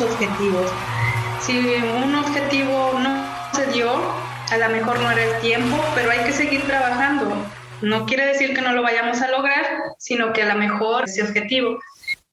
[0.00, 0.70] objetivos.
[1.40, 3.90] Si un objetivo no se dio,
[4.50, 7.30] a lo mejor no era el tiempo, pero hay que seguir trabajando.
[7.82, 9.64] No quiere decir que no lo vayamos a lograr,
[9.98, 11.78] sino que a lo mejor ese objetivo.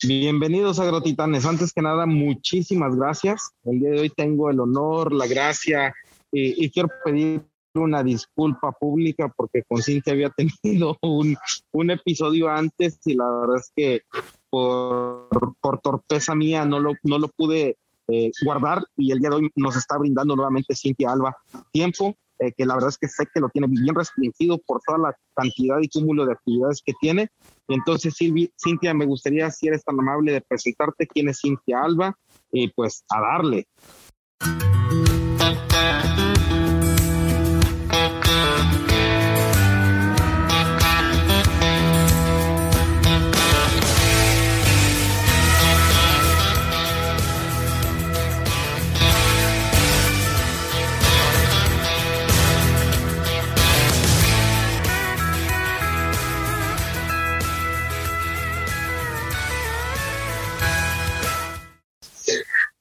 [0.04, 1.46] Bienvenidos a Agrotitanes.
[1.46, 3.52] Antes que nada, muchísimas gracias.
[3.64, 5.94] El día de hoy tengo el honor, la gracia
[6.32, 7.42] y, quiero pedir
[7.74, 11.38] una disculpa pública porque con Cintia había tenido un,
[11.72, 14.02] un episodio antes y la verdad es que
[14.50, 15.30] por,
[15.62, 19.52] por torpeza mía no lo, no lo pude eh, guardar y el día de hoy
[19.56, 21.36] nos está brindando nuevamente Cintia Alba
[21.72, 24.98] tiempo, eh, que la verdad es que sé que lo tiene bien restringido por toda
[25.00, 27.30] la cantidad y cúmulo de actividades que tiene.
[27.68, 32.18] Entonces, Silvi, Cintia, me gustaría, si eres tan amable, de presentarte quién es Cintia Alba
[32.52, 33.68] y pues a darle.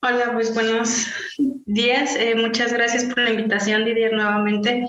[0.08, 1.08] Hola, pues buenos
[1.66, 2.14] días.
[2.14, 4.86] Eh, muchas gracias por la invitación, Didier, nuevamente.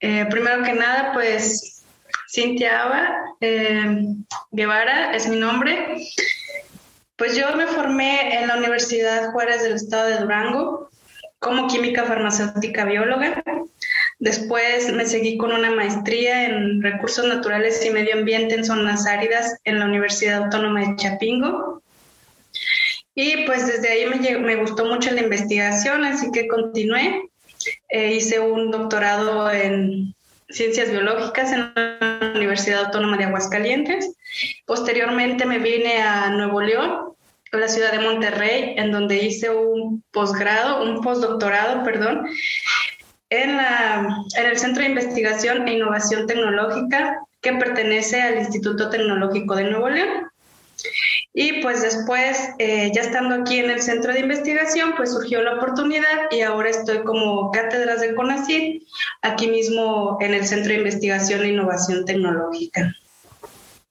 [0.00, 1.84] Eh, primero que nada, pues
[2.32, 4.06] Cintia Aba eh,
[4.50, 5.98] Guevara es mi nombre.
[7.16, 10.88] Pues yo me formé en la Universidad Juárez del Estado de Durango
[11.40, 13.42] como química farmacéutica bióloga.
[14.18, 19.58] Después me seguí con una maestría en recursos naturales y medio ambiente en zonas áridas
[19.64, 21.82] en la Universidad Autónoma de Chapingo.
[23.20, 27.28] Y pues desde ahí me, me gustó mucho la investigación, así que continué.
[27.88, 30.14] Eh, hice un doctorado en
[30.48, 34.14] ciencias biológicas en la Universidad Autónoma de Aguascalientes.
[34.66, 37.12] Posteriormente me vine a Nuevo León,
[37.50, 42.24] a la ciudad de Monterrey, en donde hice un posgrado, un postdoctorado, perdón,
[43.30, 49.56] en, la, en el Centro de Investigación e Innovación Tecnológica que pertenece al Instituto Tecnológico
[49.56, 50.28] de Nuevo León.
[51.40, 55.54] Y pues después, eh, ya estando aquí en el centro de investigación, pues surgió la
[55.54, 58.82] oportunidad y ahora estoy como cátedras de CONACYT,
[59.22, 62.92] aquí mismo en el Centro de Investigación e Innovación Tecnológica.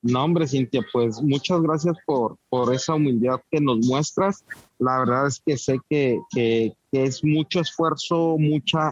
[0.01, 4.43] No, hombre, Cintia, pues muchas gracias por, por esa humildad que nos muestras.
[4.77, 8.91] La verdad es que sé que, que, que es mucho esfuerzo, mucha,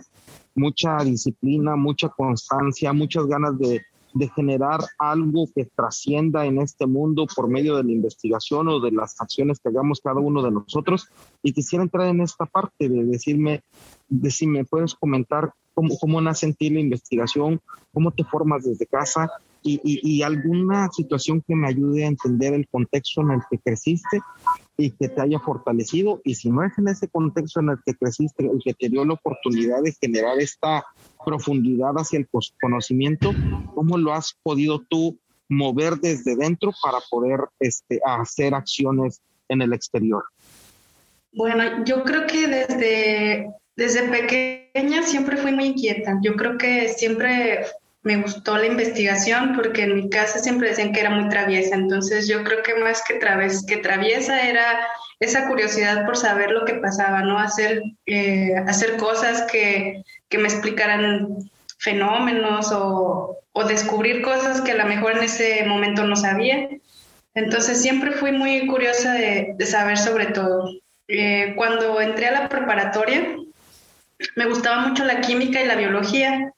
[0.56, 3.84] mucha disciplina, mucha constancia, muchas ganas de,
[4.16, 8.92] de generar algo que trascienda en este mundo por medio de la investigación o de
[8.92, 11.10] las acciones que hagamos cada uno de nosotros.
[11.44, 13.62] Y quisiera entrar en esta parte de decirme,
[14.08, 17.60] de si me puedes comentar cómo, cómo nace en ti la investigación,
[17.94, 19.30] cómo te formas desde casa
[19.68, 24.22] y, y, alguna situación que me ayude a entender el contexto en el que creciste
[24.78, 26.22] y que te haya fortalecido.
[26.24, 29.04] Y si no es en ese contexto en el que creciste, el que te dio
[29.04, 30.86] la oportunidad de generar esta
[31.26, 32.28] profundidad hacia el
[32.62, 33.34] conocimiento,
[33.74, 35.18] ¿cómo lo has podido tú
[35.50, 40.26] mover desde dentro para poder este, hacer acciones en el exterior?
[41.34, 46.20] Bueno, yo creo que desde, desde pequeña siempre fui muy inquieta.
[46.22, 47.66] Yo creo que siempre
[48.06, 51.76] me gustó la investigación porque en mi casa siempre decían que era muy traviesa.
[51.76, 53.16] Entonces yo creo que más que,
[53.78, 54.88] traviesa era
[55.20, 57.40] esa curiosidad por saber lo que pasaba, ¿no?
[57.40, 61.50] Hacer, eh, hacer cosas que, que, me explicaran
[61.80, 66.70] fenómenos o, o, descubrir cosas que a lo mejor en ese momento no sabía.
[67.34, 70.70] Entonces siempre fui muy curiosa de, de saber sobre todo.
[71.08, 73.36] Eh, cuando entré a la preparatoria,
[74.36, 76.54] me gustaba mucho la química y la biología.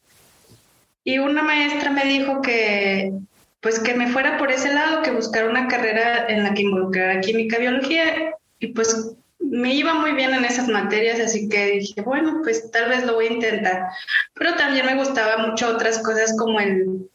[1.07, 3.13] Y una maestra me dijo que,
[3.61, 7.21] pues que me fuera por ese lado, que buscara una carrera en la que involucrara
[7.21, 12.41] química biología y pues me iba muy bien en esas materias, así que dije, bueno,
[12.43, 13.87] pues tal vez lo voy a intentar.
[14.33, 17.09] Pero también me gustaban mucho otras cosas como el,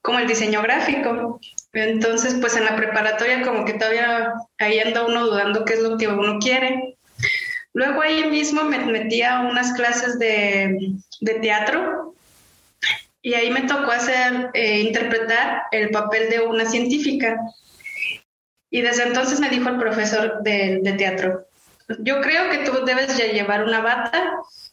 [0.00, 1.40] como el diseño gráfico.
[1.72, 5.98] Entonces, pues en la preparatoria como que todavía ahí anda uno dudando qué es lo
[5.98, 6.96] que uno quiere.
[7.72, 10.78] Luego ahí mismo me metí a unas clases de,
[11.20, 12.14] de teatro
[13.24, 17.40] y ahí me tocó hacer, eh, interpretar el papel de una científica.
[18.70, 21.46] Y desde entonces me dijo el profesor de, teatro,
[22.00, 24.30] yo creo que tú debes ya llevar una bata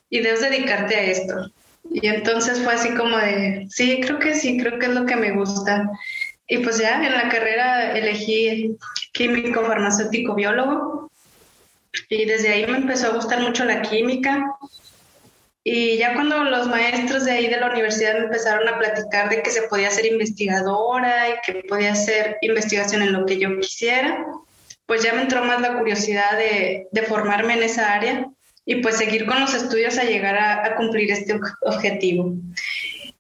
[0.09, 1.49] y debes dedicarte a esto.
[1.89, 5.15] Y entonces fue así como de, sí, creo que sí, creo que es lo que
[5.15, 5.89] me gusta.
[6.45, 8.75] Y pues ya en la carrera elegí
[9.13, 11.09] químico, farmacéutico, biólogo.
[12.09, 14.45] Y desde ahí me empezó a gustar mucho la química.
[15.63, 19.43] Y ya cuando los maestros de ahí de la universidad me empezaron a platicar de
[19.43, 24.25] que se podía ser investigadora y que podía hacer investigación en lo que yo quisiera,
[24.87, 28.25] pues ya me entró más la curiosidad de, de formarme en esa área
[28.65, 32.33] y pues seguir con los estudios a llegar a, a cumplir este objetivo.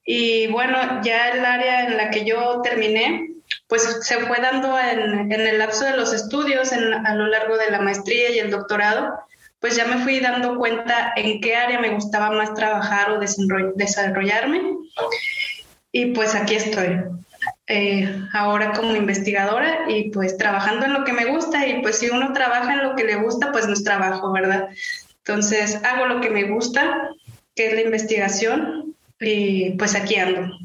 [0.03, 3.29] Y bueno, ya el área en la que yo terminé,
[3.67, 7.55] pues se fue dando en, en el lapso de los estudios, en, a lo largo
[7.57, 9.13] de la maestría y el doctorado,
[9.61, 14.59] pues ya me fui dando cuenta en qué área me gustaba más trabajar o desarrollarme.
[15.91, 16.99] Y pues aquí estoy,
[17.67, 22.09] eh, ahora como investigadora y pues trabajando en lo que me gusta y pues si
[22.09, 24.69] uno trabaja en lo que le gusta, pues no es trabajo, ¿verdad?
[25.19, 27.09] Entonces hago lo que me gusta,
[27.55, 30.57] que es la investigación y pues aquí ando.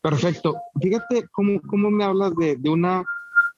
[0.00, 0.56] Perfecto.
[0.80, 3.04] Fíjate cómo, cómo me hablas de, de, una,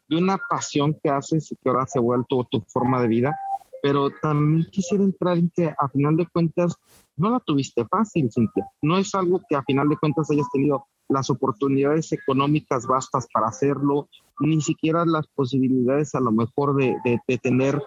[0.08, 3.38] de una pasión que haces y que ahora se ha vuelto tu forma de vida,
[3.82, 6.76] pero también quisiera entrar en que a final de cuentas
[7.16, 8.66] no la tuviste fácil, Cintia.
[8.82, 13.48] No es algo que a final de cuentas hayas tenido las oportunidades económicas bastas para
[13.48, 14.08] hacerlo,
[14.40, 17.80] ni siquiera las posibilidades a lo mejor de, de, de tener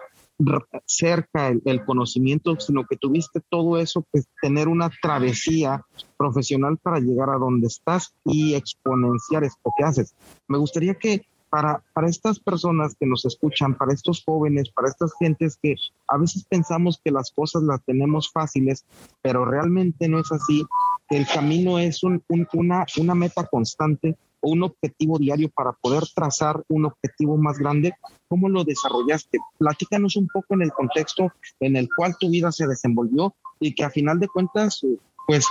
[0.86, 5.82] cerca el, conocimiento, sino que tuviste todo eso, que tener una travesía
[6.16, 10.14] profesional para llegar a donde estás y exponenciar esto que haces.
[10.46, 15.12] Me gustaría que para, para estas personas que nos escuchan, para estos jóvenes, para estas
[15.18, 15.74] gentes que
[16.08, 18.84] a veces pensamos que las cosas las tenemos fáciles,
[19.22, 20.64] pero realmente no es así,
[21.08, 22.22] que el camino es un,
[22.52, 27.94] una, una meta constante o un objetivo diario para poder trazar un objetivo más grande,
[28.28, 29.38] ¿cómo lo desarrollaste?
[29.58, 33.84] Platícanos un poco en el contexto en el cual tu vida se desenvolvió y que
[33.84, 34.84] a final de cuentas,
[35.26, 35.46] pues,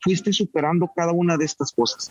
[0.00, 2.10] fuiste superando cada una de estas cosas.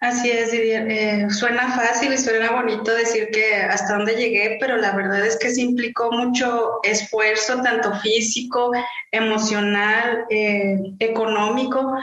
[0.00, 4.94] Así es, eh, suena fácil y suena bonito decir que hasta dónde llegué, pero la
[4.94, 8.72] verdad es que se implicó mucho esfuerzo, tanto físico,
[9.12, 11.96] emocional, eh, económico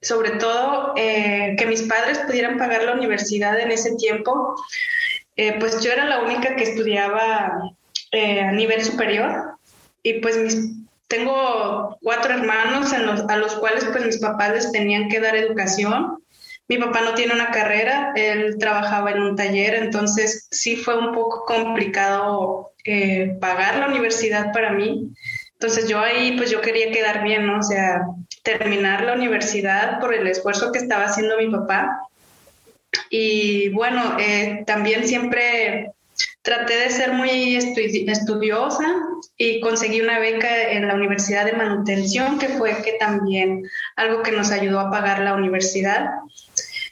[0.00, 4.54] sobre todo eh, que mis padres pudieran pagar la universidad en ese tiempo,
[5.36, 7.72] eh, pues yo era la única que estudiaba
[8.12, 9.56] eh, a nivel superior
[10.02, 10.56] y pues mis,
[11.08, 16.22] tengo cuatro hermanos a los cuales pues mis papás les tenían que dar educación.
[16.68, 21.12] Mi papá no tiene una carrera, él trabajaba en un taller, entonces sí fue un
[21.12, 22.72] poco complicado
[23.40, 25.10] pagar la universidad para mí.
[25.52, 27.58] Entonces yo ahí pues yo quería quedar bien, ¿no?
[27.58, 28.02] O sea,
[28.42, 32.02] terminar la universidad por el esfuerzo que estaba haciendo mi papá.
[33.10, 35.92] Y bueno, eh, también siempre
[36.42, 38.86] traté de ser muy estudiosa
[39.36, 43.64] y conseguí una beca en la Universidad de Manutención, que fue que también
[43.96, 46.08] algo que nos ayudó a pagar la universidad.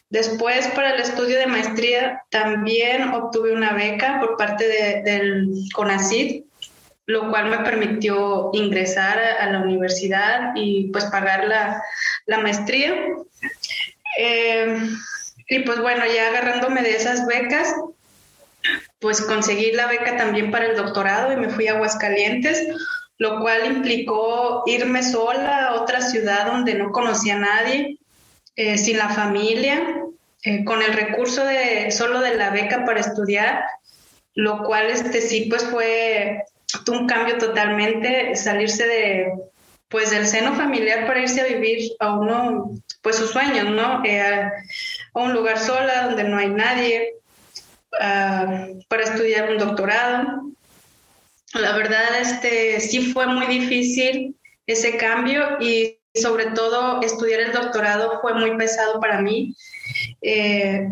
[0.09, 6.45] Después, para el estudio de maestría, también obtuve una beca por parte de, del CONACYT,
[7.07, 11.83] lo cual me permitió ingresar a, la universidad y pues pagar la,
[12.27, 12.95] la maestría.
[14.19, 14.79] Eh,
[15.49, 17.75] y pues bueno, ya agarrándome de esas becas,
[18.99, 22.67] pues conseguí la beca también para el doctorado y me fui a Aguascalientes,
[23.19, 27.99] lo cual implicó irme sola a otra ciudad donde no conocía a nadie,
[28.57, 30.03] eh, sin la familia,
[30.43, 33.65] eh, con el recurso de solo de la beca para estudiar,
[34.35, 36.43] lo cual este sí pues fue
[36.89, 39.33] un cambio totalmente, salirse de,
[39.89, 42.71] pues del seno familiar para irse a vivir a uno,
[43.03, 44.05] pues sus sueños, ¿no?
[44.05, 44.53] Eh, a,
[45.15, 47.15] un lugar sola donde no hay nadie,
[47.93, 50.43] uh, para estudiar un doctorado.
[51.55, 54.37] La verdad, este, sí fue muy difícil
[54.67, 59.55] ese cambio y sobre todo estudiar el doctorado fue muy pesado para mí.
[60.23, 60.89] Eh,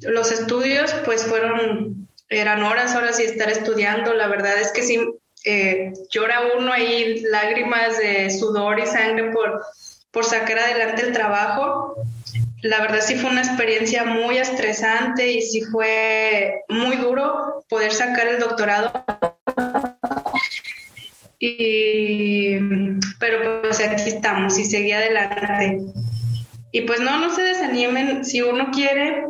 [0.00, 4.14] los estudios pues fueron eran horas, horas y estar estudiando.
[4.14, 5.00] La verdad es que sí,
[5.44, 9.62] eh, llora uno ahí lágrimas de sudor y sangre por,
[10.10, 11.94] por sacar adelante el trabajo.
[12.62, 18.26] La verdad sí fue una experiencia muy estresante y sí fue muy duro poder sacar
[18.26, 18.92] el doctorado.
[21.38, 22.58] Y,
[23.18, 25.80] pero pues aquí estamos y seguí adelante.
[26.72, 29.24] Y pues no, no se desanimen, si uno quiere,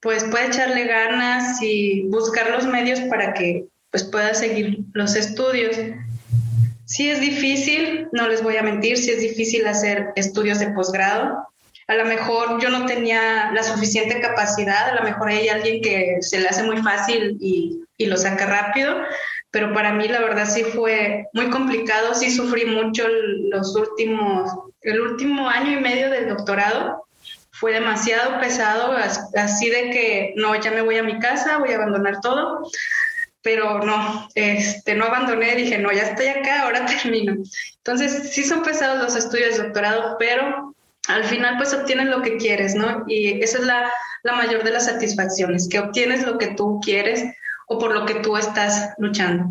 [0.00, 5.76] pues puede echarle ganas y buscar los medios para que pues pueda seguir los estudios.
[6.84, 11.46] Si es difícil, no les voy a mentir, si es difícil hacer estudios de posgrado.
[11.86, 16.18] A lo mejor yo no tenía la suficiente capacidad, a lo mejor hay alguien que
[16.20, 18.96] se le hace muy fácil y, y lo saca rápido,
[19.50, 24.50] pero para mí la verdad sí fue muy complicado, sí sufrí mucho los últimos,
[24.82, 27.06] el último año y medio del doctorado
[27.52, 28.96] fue demasiado pesado,
[29.34, 32.70] así de que no, ya me voy a mi casa, voy a abandonar todo,
[33.42, 37.34] pero no, este, no abandoné, dije, no, ya estoy acá, ahora termino.
[37.78, 40.74] Entonces, sí son pesados los estudios de doctorado, pero
[41.08, 43.04] al final pues obtienes lo que quieres, ¿no?
[43.06, 43.90] Y esa es la,
[44.22, 47.24] la mayor de las satisfacciones, que obtienes lo que tú quieres
[47.70, 49.44] o por lo que tú estás luchando.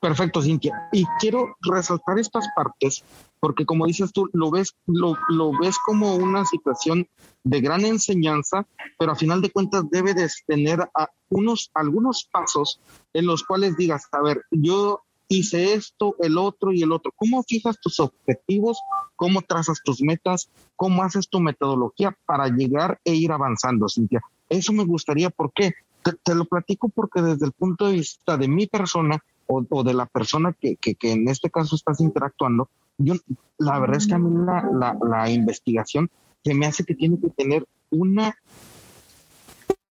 [0.00, 0.88] Perfecto, Cintia.
[0.92, 3.02] Y quiero resaltar estas partes
[3.40, 7.08] porque como dices tú, lo ves, lo, lo, ves como una situación
[7.44, 8.66] de gran enseñanza,
[8.98, 10.88] pero a final de cuentas debe de tener
[11.28, 12.80] unos, algunos pasos
[13.12, 17.12] en los cuales digas, a ver, yo hice esto, el otro y el otro.
[17.14, 18.78] ¿Cómo fijas tus objetivos?
[19.14, 20.48] ¿Cómo trazas tus metas?
[20.74, 24.20] ¿Cómo haces tu metodología para llegar e ir avanzando, Cintia?
[24.48, 25.74] Eso me gustaría, ¿por qué?
[26.02, 30.06] Te, lo platico porque desde el punto de vista de mi persona o, de la
[30.06, 33.14] persona que, en este caso estás interactuando, yo,
[33.58, 36.10] la verdad es que a mí la, la, la investigación
[36.44, 38.34] se me hace que tiene que tener una,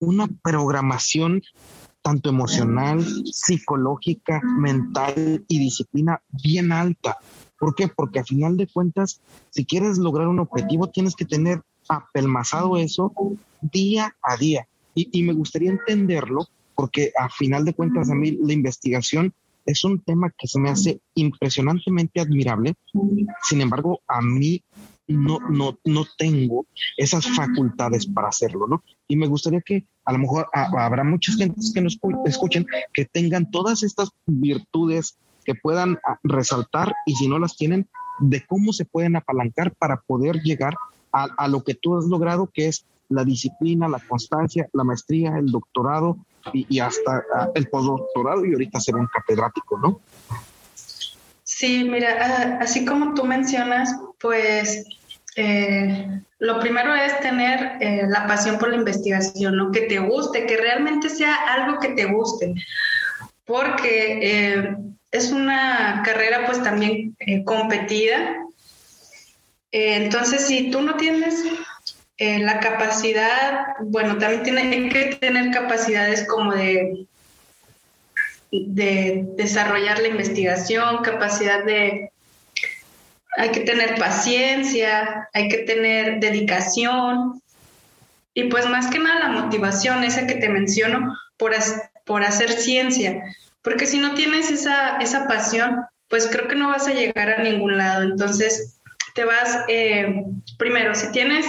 [0.00, 1.42] una programación
[2.02, 7.18] tanto emocional, psicológica, mental y disciplina bien alta.
[7.58, 7.88] ¿Por qué?
[7.88, 13.12] Porque a final de cuentas, si quieres lograr un objetivo, tienes que tener apelmazado eso
[13.60, 14.68] día a día.
[14.98, 19.32] Y, y me gustaría entenderlo, porque a final de cuentas a mí la investigación
[19.64, 22.74] es un tema que se me hace impresionantemente admirable.
[23.42, 24.62] Sin embargo, a mí
[25.06, 28.82] no, no, no tengo esas facultades para hacerlo, ¿no?
[29.06, 33.50] Y me gustaría que a lo mejor habrá muchas gentes que nos escuchen que tengan
[33.50, 37.88] todas estas virtudes que puedan ah, resaltar y si no las tienen,
[38.20, 40.74] de cómo se pueden apalancar para poder llegar
[41.12, 45.36] a, a lo que tú has logrado, que es la disciplina, la constancia, la maestría,
[45.38, 46.18] el doctorado
[46.52, 50.00] y, hasta ah, el postdoctorado y ahorita ser un catedrático, ¿no?
[51.44, 54.84] Sí, mira, ah, así como tú mencionas, pues
[55.36, 59.70] eh, lo primero es tener eh, la pasión por la investigación, ¿no?
[59.70, 62.54] Que te guste, que realmente sea algo que te guste,
[63.44, 64.76] porque eh,
[65.10, 68.36] es una carrera pues también competida.
[69.70, 71.44] entonces, si tú no tienes
[72.18, 77.06] eh, la capacidad, bueno, también tiene que tener capacidades como de,
[78.50, 82.10] de desarrollar la investigación, capacidad de,
[83.36, 87.40] hay que tener paciencia, hay que tener dedicación
[88.34, 91.52] y pues más que nada la motivación, esa que te menciono, por,
[92.04, 93.22] por hacer ciencia,
[93.62, 97.42] porque si no tienes esa, esa pasión, pues creo que no vas a llegar a
[97.42, 98.02] ningún lado.
[98.02, 98.80] Entonces,
[99.14, 100.24] te vas, eh,
[100.56, 101.46] primero, si tienes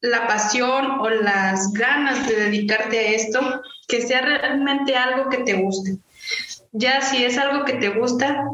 [0.00, 5.54] la pasión o las ganas de dedicarte a esto, que sea realmente algo que te
[5.54, 5.98] guste.
[6.72, 8.44] Ya si es algo que te gusta,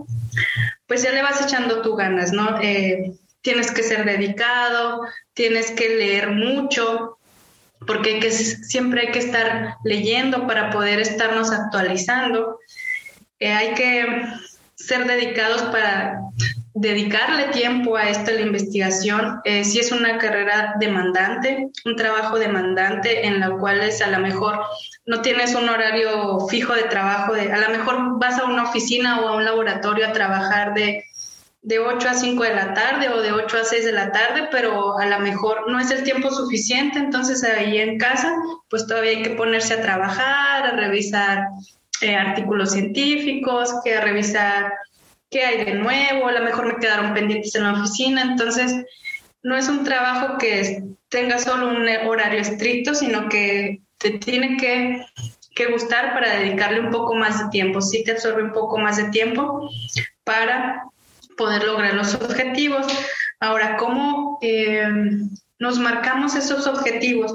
[0.86, 2.60] pues ya le vas echando tu ganas, ¿no?
[2.60, 3.12] Eh,
[3.42, 5.02] tienes que ser dedicado,
[5.34, 7.18] tienes que leer mucho,
[7.86, 12.58] porque que, siempre hay que estar leyendo para poder estarnos actualizando.
[13.38, 14.06] Eh, hay que
[14.74, 16.20] ser dedicados para
[16.78, 23.26] dedicarle tiempo a esto, la investigación, eh, si es una carrera demandante, un trabajo demandante
[23.26, 24.60] en la cual es a lo mejor
[25.06, 29.20] no tienes un horario fijo de trabajo, de, a lo mejor vas a una oficina
[29.20, 31.02] o a un laboratorio a trabajar de,
[31.62, 34.48] de 8 a 5 de la tarde o de 8 a 6 de la tarde,
[34.50, 38.36] pero a lo mejor no es el tiempo suficiente, entonces ahí en casa
[38.68, 41.46] pues todavía hay que ponerse a trabajar, a revisar
[42.02, 44.74] eh, artículos científicos, que a revisar
[45.30, 48.74] qué hay de nuevo, a lo mejor me quedaron pendientes en la oficina, entonces
[49.42, 55.04] no es un trabajo que tenga solo un horario estricto, sino que te tiene que,
[55.70, 59.08] gustar para dedicarle un poco más de tiempo, sí te absorbe un poco más de
[59.10, 59.70] tiempo
[60.22, 60.84] para
[61.36, 62.86] poder lograr los objetivos.
[63.40, 64.86] Ahora, ¿cómo eh,
[65.58, 67.32] nos marcamos esos objetivos?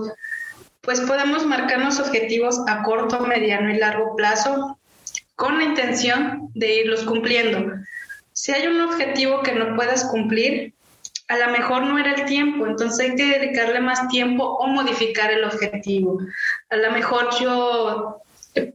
[0.81, 4.77] Pues podemos marcarnos objetivos a corto, mediano y largo plazo
[5.71, 7.73] intención de irlos cumpliendo.
[8.33, 10.73] Si hay un objetivo que no puedas cumplir,
[11.27, 15.31] a lo mejor no era el tiempo, entonces hay que dedicarle más tiempo o modificar
[15.31, 16.19] el objetivo.
[16.69, 18.21] A lo mejor yo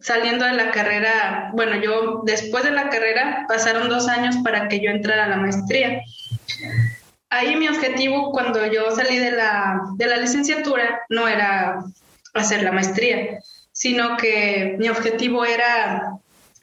[0.01, 4.81] saliendo de la carrera, bueno, yo después de la carrera pasaron dos años para que
[4.81, 6.01] yo entrara a la maestría.
[7.29, 11.85] Ahí mi objetivo cuando yo salí de la, de la licenciatura no era
[12.33, 13.39] hacer la maestría,
[13.73, 16.19] sino que mi objetivo era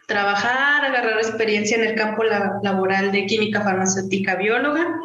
[0.07, 4.99] trabajar, agarrar experiencia en el campo laboral de química farmacéutica bióloga,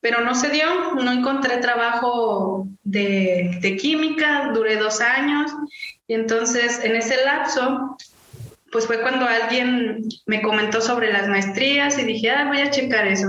[0.00, 5.50] pero no se dio, no encontré trabajo de, de química, duré dos años.
[6.06, 7.96] Y entonces en ese lapso
[8.70, 13.06] pues fue cuando alguien me comentó sobre las maestrías y dije, ah, voy a checar
[13.06, 13.28] eso.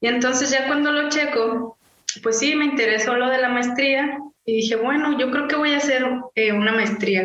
[0.00, 1.78] Y entonces ya cuando lo checo,
[2.22, 5.74] pues sí, me interesó lo de la maestría y dije, bueno, yo creo que voy
[5.74, 7.24] a hacer eh, una maestría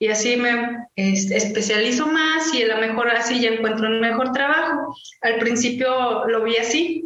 [0.00, 4.96] y así me especializo más y a lo mejor así ya encuentro un mejor trabajo.
[5.20, 7.04] Al principio lo vi así,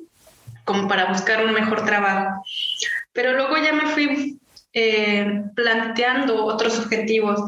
[0.64, 2.42] como para buscar un mejor trabajo.
[3.12, 4.38] Pero luego ya me fui
[4.72, 7.40] eh, planteando otros objetivos,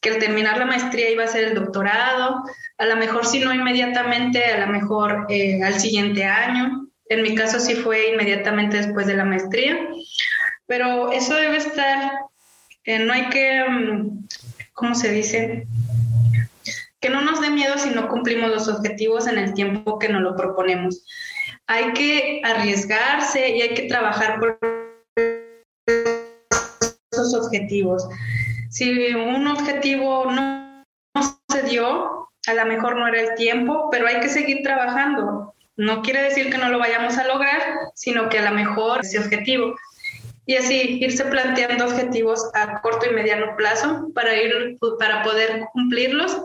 [0.00, 2.42] que al terminar la maestría iba a ser el doctorado,
[2.78, 6.88] a lo mejor si no inmediatamente, a lo mejor eh, al siguiente año.
[7.08, 9.78] En mi caso sí fue inmediatamente después de la maestría,
[10.66, 12.12] pero eso debe estar,
[12.84, 14.26] eh, no hay que, mm,
[14.72, 15.66] ¿cómo se dice?
[17.00, 20.22] Que no nos dé miedo si no cumplimos los objetivos en el tiempo que nos
[20.22, 21.04] lo proponemos.
[21.66, 24.58] Hay que arriesgarse y hay que trabajar por
[27.12, 28.06] esos objetivos.
[28.70, 30.84] Si un objetivo no,
[31.48, 35.54] se dio, a lo mejor no era el tiempo, pero hay que seguir trabajando.
[35.76, 37.60] No quiere decir que no lo vayamos a lograr,
[37.94, 39.74] sino que a lo mejor ese objetivo.
[40.44, 46.36] Y así irse planteando objetivos a corto y mediano plazo para ir para poder cumplirlos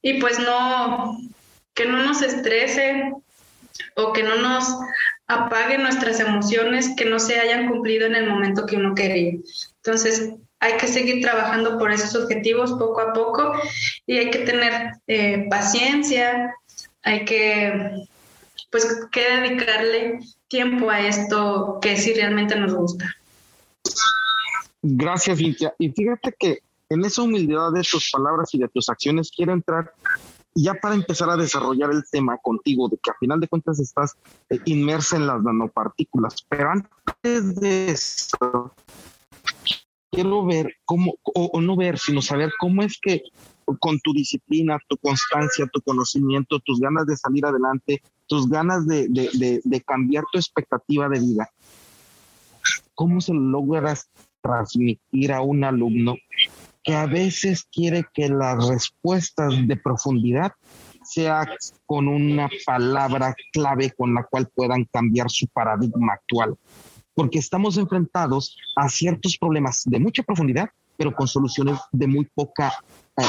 [0.00, 1.18] y pues no
[1.74, 3.12] que no nos estrese
[3.96, 4.64] o que no nos
[5.26, 9.32] apague nuestras emociones que no se hayan cumplido en el momento que uno quería.
[9.76, 10.30] Entonces,
[10.60, 13.52] hay que seguir trabajando por esos objetivos poco a poco
[14.06, 16.54] y hay que tener eh, paciencia,
[17.02, 18.06] hay que,
[18.70, 23.16] pues, que dedicarle tiempo a esto que sí realmente nos gusta.
[24.82, 25.74] Gracias, Cintia.
[25.78, 26.58] Y fíjate que
[26.88, 29.94] en esa humildad de tus palabras y de tus acciones quiero entrar
[30.54, 34.16] ya para empezar a desarrollar el tema contigo, de que a final de cuentas estás
[34.50, 36.44] eh, inmersa en las nanopartículas.
[36.48, 38.74] Pero antes de eso,
[40.10, 43.22] quiero ver cómo, o, no ver, sino saber cómo es que
[43.80, 49.82] con tu disciplina, tu constancia, tu conocimiento, tus ganas de salir adelante, tus ganas de,
[49.86, 51.50] cambiar tu expectativa de vida,
[52.94, 54.10] ¿cómo se logras
[54.42, 56.16] transmitir a un alumno
[56.82, 60.52] que a veces quiere que las respuestas de profundidad
[61.04, 61.46] sea
[61.86, 66.56] con una palabra clave con la cual puedan cambiar su paradigma actual?
[67.14, 72.72] porque estamos enfrentados a ciertos problemas de mucha profundidad, pero con soluciones de muy poca,
[73.16, 73.22] eh,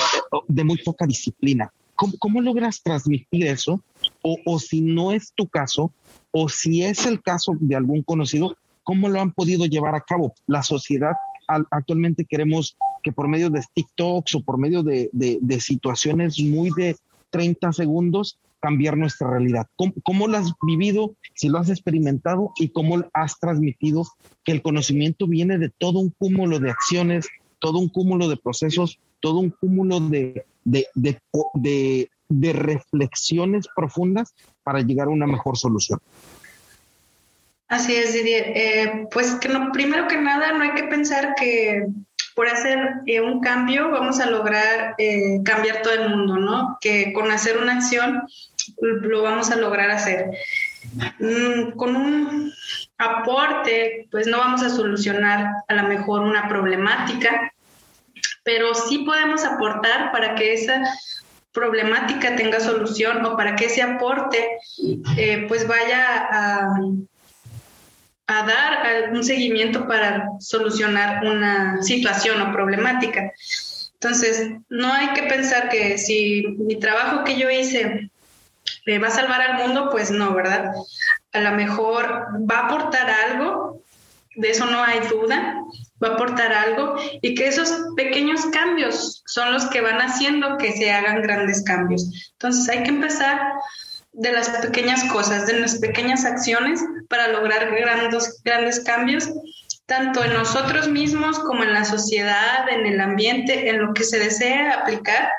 [0.47, 1.71] de muy poca disciplina.
[1.95, 3.81] ¿Cómo, logras transmitir eso?
[4.23, 5.93] O, o si no es tu caso,
[6.31, 10.33] o si es el caso de algún conocido, ¿cómo lo han podido llevar a cabo?
[10.47, 11.13] La sociedad
[11.47, 16.69] actualmente queremos que por medio de TikToks o por medio de, de, de situaciones muy
[16.71, 16.95] de
[17.31, 19.67] 30 segundos cambiar nuestra realidad.
[19.75, 24.05] ¿Cómo, lo has vivido, si lo has experimentado y cómo has transmitido
[24.45, 27.27] que el conocimiento viene de todo un cúmulo de acciones,
[27.59, 35.07] todo un cúmulo de procesos, todo un cúmulo de, de, de, reflexiones profundas para llegar
[35.07, 35.99] a una mejor solución?
[37.73, 38.53] Así es, Didier.
[38.55, 41.87] Eh, pues que no, primero que nada no hay que pensar que
[42.35, 46.77] por hacer eh, un cambio vamos a lograr eh, cambiar todo el mundo, ¿no?
[46.79, 48.27] Que con hacer una acción
[48.79, 50.29] lo vamos a lograr hacer.
[51.17, 52.53] Mm, con un
[52.99, 57.51] aporte, pues no vamos a solucionar a lo mejor una problemática,
[58.43, 60.83] pero sí podemos aportar para que esa
[61.51, 64.47] problemática tenga solución o para que ese aporte
[65.47, 66.75] pues vaya a,
[68.27, 73.31] a dar un seguimiento para solucionar una situación o problemática.
[73.93, 78.09] Entonces, no hay que pensar que si mi trabajo que yo hice
[78.85, 80.71] me va a salvar al mundo, pues no, ¿verdad?
[81.31, 83.81] A lo mejor va a aportar algo,
[84.35, 85.61] de eso no hay duda,
[86.03, 90.73] va a aportar algo y que esos pequeños cambios son los que van haciendo que
[90.73, 92.31] se hagan grandes cambios.
[92.33, 93.39] Entonces hay que empezar
[94.13, 99.29] de las pequeñas cosas, de las pequeñas acciones para lograr grandes, grandes cambios,
[99.85, 104.19] tanto en nosotros mismos como en la sociedad, en el ambiente, en lo que se
[104.19, 105.29] desea aplicar,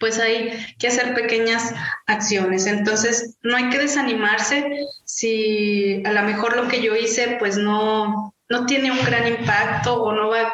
[0.00, 1.72] pues hay que hacer pequeñas
[2.06, 2.66] acciones.
[2.66, 8.34] Entonces, no hay que desanimarse si a lo mejor lo que yo hice pues no,
[8.48, 10.52] no tiene un gran impacto o no va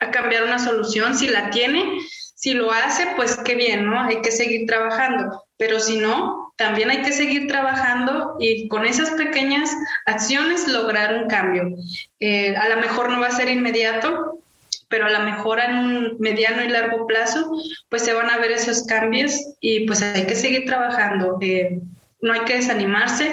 [0.00, 1.16] a cambiar una solución.
[1.16, 1.98] Si la tiene,
[2.34, 4.00] si lo hace, pues qué bien, ¿no?
[4.00, 5.44] Hay que seguir trabajando.
[5.62, 9.70] Pero si no, también hay que seguir trabajando y con esas pequeñas
[10.06, 11.76] acciones lograr un cambio.
[12.18, 14.40] Eh, a lo mejor no va a ser inmediato,
[14.88, 17.48] pero a lo mejor en un mediano y largo plazo,
[17.88, 21.38] pues se van a ver esos cambios y pues hay que seguir trabajando.
[21.40, 21.78] Eh,
[22.20, 23.32] no hay que desanimarse,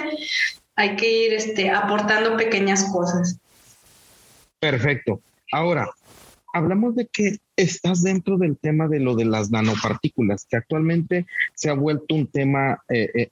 [0.76, 3.40] hay que ir este, aportando pequeñas cosas.
[4.60, 5.20] Perfecto.
[5.50, 5.90] Ahora,
[6.54, 11.70] hablamos de que estás dentro del tema de lo de las nanopartículas, que actualmente se
[11.70, 13.30] ha vuelto un tema, eh, eh,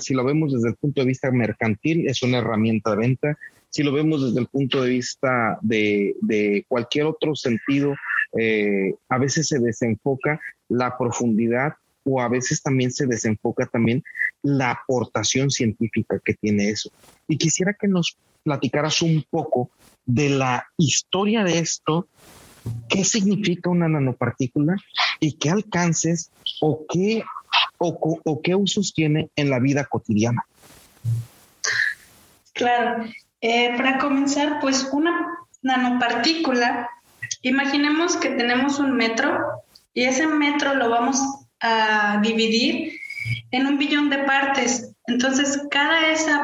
[0.00, 3.38] si lo vemos desde el punto de vista mercantil, es una herramienta de venta.
[3.70, 7.94] Si lo vemos desde el punto de vista de, cualquier otro sentido,
[8.38, 14.02] eh, a veces se desenfoca la profundidad o a veces también se desenfoca también
[14.42, 16.90] la aportación científica que tiene eso.
[17.26, 19.70] Y quisiera que nos platicaras un poco
[20.06, 22.08] de la historia de esto,
[22.88, 24.76] qué significa una nanopartícula
[25.20, 27.24] y qué alcances o qué,
[27.78, 30.44] o, qué usos tiene en la vida cotidiana.
[32.52, 33.04] Claro,
[33.40, 35.12] eh, para comenzar, pues una
[35.62, 36.88] nanopartícula,
[37.42, 39.38] imaginemos que tenemos un metro
[39.92, 41.18] y ese metro lo vamos
[41.60, 42.98] a dividir
[43.50, 44.93] en un billón de partes.
[45.06, 46.40] Entonces, cada esas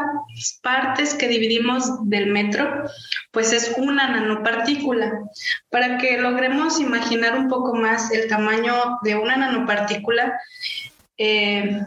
[0.63, 2.85] partes que dividimos del metro,
[3.31, 5.21] pues es una nanopartícula.
[5.71, 10.39] Para que logremos imaginar un poco más el tamaño de una nanopartícula,
[11.17, 11.81] eh,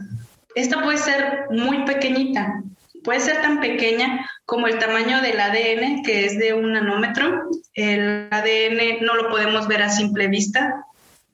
[0.55, 2.61] esta puede ser muy pequeñita,
[3.03, 7.49] puede ser tan pequeña como el tamaño del ADN, que es de un nanómetro.
[7.75, 10.85] El ADN no lo podemos ver a simple vista,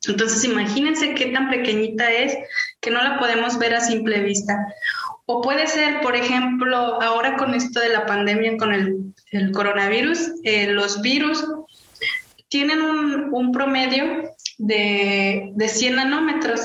[0.07, 2.37] entonces, imagínense qué tan pequeñita es
[2.79, 4.73] que no la podemos ver a simple vista.
[5.25, 10.67] O puede ser, por ejemplo, ahora con esto de la pandemia, con el, coronavirus, eh,
[10.67, 11.45] los virus
[12.47, 16.61] tienen un, promedio de, de 100 nanómetros.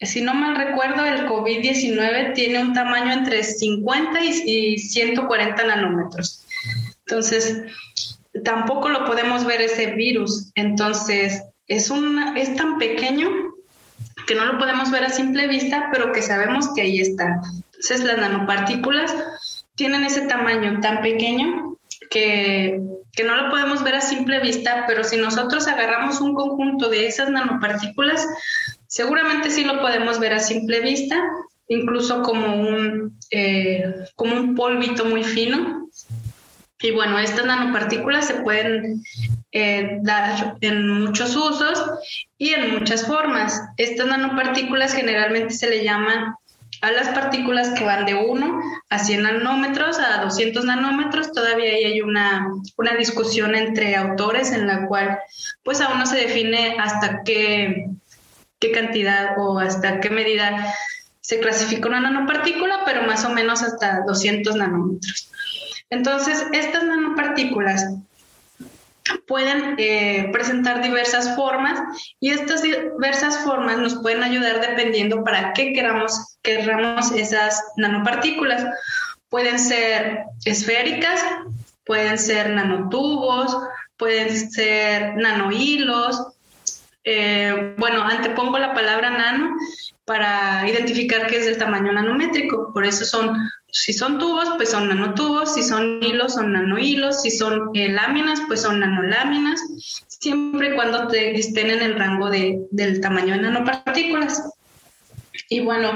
[0.00, 6.46] Si no mal recuerdo, el COVID-19 tiene un tamaño entre 50 y 140 nanómetros.
[7.06, 7.62] Entonces,
[8.44, 10.50] tampoco lo podemos ver ese virus.
[10.54, 11.90] Entonces, es,
[12.36, 13.30] es tan pequeño
[14.26, 17.40] que no lo podemos ver a simple vista, pero que sabemos que ahí está.
[17.66, 19.14] Entonces las nanopartículas
[19.76, 21.76] tienen ese tamaño tan pequeño
[22.10, 22.80] que,
[23.12, 27.06] que no lo podemos ver a simple vista, pero si nosotros agarramos un conjunto de
[27.06, 28.26] esas nanopartículas,
[28.88, 31.22] seguramente sí lo podemos ver a simple vista,
[31.68, 33.84] incluso como un, eh,
[34.16, 35.88] como un polvito muy fino.
[36.80, 39.02] Y bueno, estas nanopartículas se pueden
[39.52, 40.00] eh,
[40.60, 41.84] en muchos usos
[42.38, 43.60] y en muchas formas.
[43.76, 46.34] Estas nanopartículas generalmente se le llaman
[46.82, 51.32] a las partículas que van de 1 a 100 nanómetros a 200 nanómetros.
[51.32, 55.18] Todavía hay una, una discusión entre autores en la cual
[55.62, 57.86] pues aún no se define hasta qué,
[58.58, 60.74] qué cantidad o hasta qué medida
[61.20, 65.30] se clasifica una nanopartícula, pero más o menos hasta 200 nanómetros.
[65.90, 67.84] Entonces, estas nanopartículas
[69.26, 71.80] pueden eh, presentar diversas formas
[72.20, 78.64] y estas diversas formas nos pueden ayudar dependiendo para qué queramos, queramos esas nanopartículas.
[79.28, 81.22] Pueden ser esféricas,
[81.84, 83.56] pueden ser nanotubos,
[83.96, 86.20] pueden ser nanohilos.
[87.04, 89.56] Eh, bueno, antepongo la palabra nano
[90.10, 92.72] para identificar que es del tamaño nanométrico.
[92.74, 97.30] Por eso son si son tubos, pues son nanotubos, si son hilos, son nanohilos, si
[97.30, 99.60] son eh, láminas, pues son nanoláminas,
[100.08, 104.50] siempre y cuando estén en el rango de, del tamaño de nanopartículas.
[105.48, 105.92] Y bueno,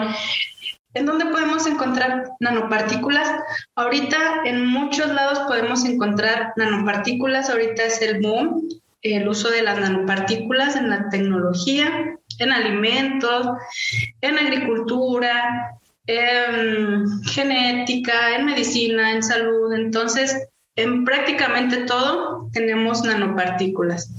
[0.94, 3.28] ¿en dónde podemos encontrar nanopartículas?
[3.74, 8.68] Ahorita en muchos lados podemos encontrar nanopartículas, ahorita es el boom,
[9.02, 13.46] el uso de las nanopartículas en la tecnología, en alimentos,
[14.20, 19.72] en agricultura, en genética, en medicina, en salud.
[19.74, 20.36] Entonces,
[20.76, 24.10] en prácticamente todo tenemos nanopartículas.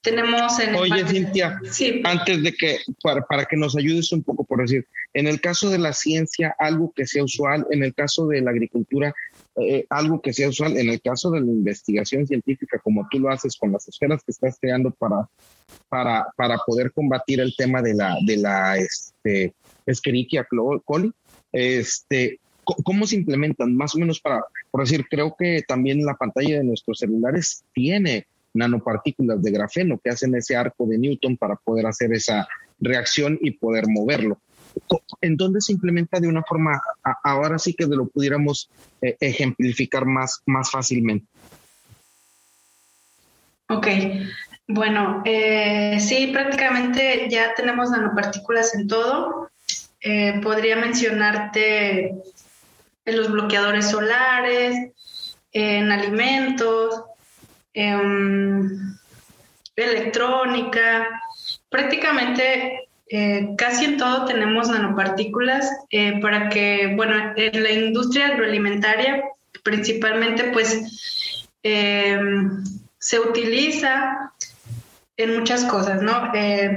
[0.00, 1.60] Tenemos en Oye, Cintia,
[2.04, 5.78] antes de que, para, que nos ayudes un poco, por decir, en el caso de
[5.78, 9.12] la ciencia, algo que sea usual, en el caso de la agricultura,
[9.56, 13.30] eh, algo que sea usual, en el caso de la investigación científica, como tú lo
[13.30, 15.28] haces con las esferas que estás creando para,
[15.88, 19.54] para, para poder combatir el tema de la, de la, este,
[19.86, 20.46] Escherichia
[20.84, 21.12] coli.
[21.52, 23.76] Este, ¿Cómo se implementan?
[23.76, 28.26] Más o menos para, por decir, creo que también la pantalla de nuestros celulares tiene
[28.54, 32.48] nanopartículas de grafeno que hacen ese arco de Newton para poder hacer esa
[32.80, 34.40] reacción y poder moverlo.
[35.20, 36.80] ¿En dónde se implementa de una forma,
[37.24, 38.68] ahora sí que lo pudiéramos
[39.00, 41.26] eh, ejemplificar más, más fácilmente?
[43.68, 43.86] Ok,
[44.68, 49.50] bueno, eh, sí, prácticamente ya tenemos nanopartículas en todo.
[50.00, 52.14] Eh, podría mencionarte
[53.04, 54.92] en los bloqueadores solares,
[55.52, 57.02] en alimentos,
[57.74, 58.96] en
[59.74, 61.20] electrónica,
[61.68, 69.24] prácticamente eh, casi en todo tenemos nanopartículas eh, para que, bueno, en la industria agroalimentaria
[69.62, 74.32] principalmente pues se utiliza
[75.16, 76.30] en muchas cosas, ¿no?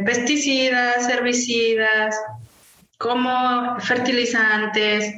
[0.06, 2.16] pesticidas, herbicidas,
[2.98, 5.14] como fertilizantes,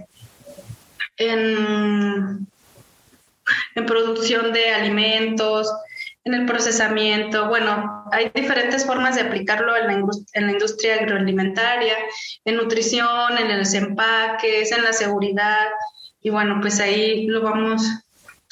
[1.17, 2.47] en
[3.85, 5.71] producción de alimentos,
[6.23, 7.47] en el procesamiento.
[7.47, 9.93] Bueno, hay diferentes formas de aplicarlo en la,
[10.33, 11.95] en la industria agroalimentaria,
[12.45, 15.67] en nutrición, en los empaques, en la seguridad.
[16.21, 17.83] Y bueno, pues ahí lo vamos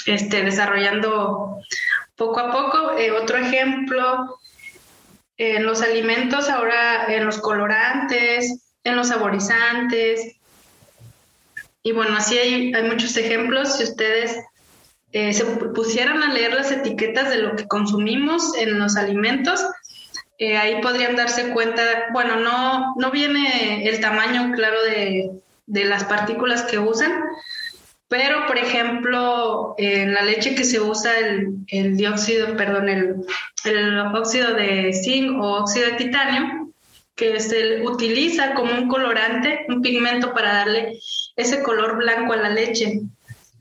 [0.06, 1.60] este, desarrollando
[2.16, 2.98] poco a poco.
[2.98, 4.40] Eh, otro ejemplo,
[5.38, 10.36] en los alimentos, ahora en los colorantes, en los saborizantes.
[11.84, 13.78] Y bueno, así hay, hay muchos ejemplos.
[13.78, 14.36] Si ustedes
[15.12, 19.66] eh, se pusieran a leer las etiquetas de lo que consumimos en los alimentos,
[20.38, 21.82] eh, ahí podrían darse cuenta,
[22.14, 25.32] bueno, no, no viene el tamaño claro de,
[25.66, 27.12] de las partículas que usan,
[28.08, 33.16] pero por ejemplo, en la leche que se usa el, el dióxido, perdón, el,
[33.66, 36.72] el, óxido de zinc o óxido de titanio,
[37.16, 41.00] que se utiliza como un colorante, un pigmento para darle
[41.36, 43.02] ese color blanco a la leche.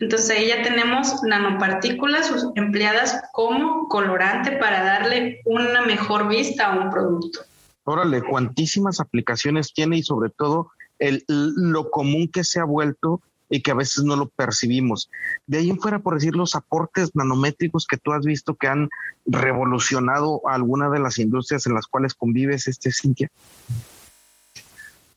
[0.00, 6.90] Entonces ahí ya tenemos nanopartículas empleadas como colorante para darle una mejor vista a un
[6.90, 7.40] producto.
[7.84, 13.62] Órale, cuantísimas aplicaciones tiene y sobre todo el, lo común que se ha vuelto y
[13.62, 15.10] que a veces no lo percibimos.
[15.46, 18.90] De ahí en fuera, por decir, los aportes nanométricos que tú has visto que han
[19.26, 23.30] revolucionado alguna de las industrias en las cuales convives, este Cintia.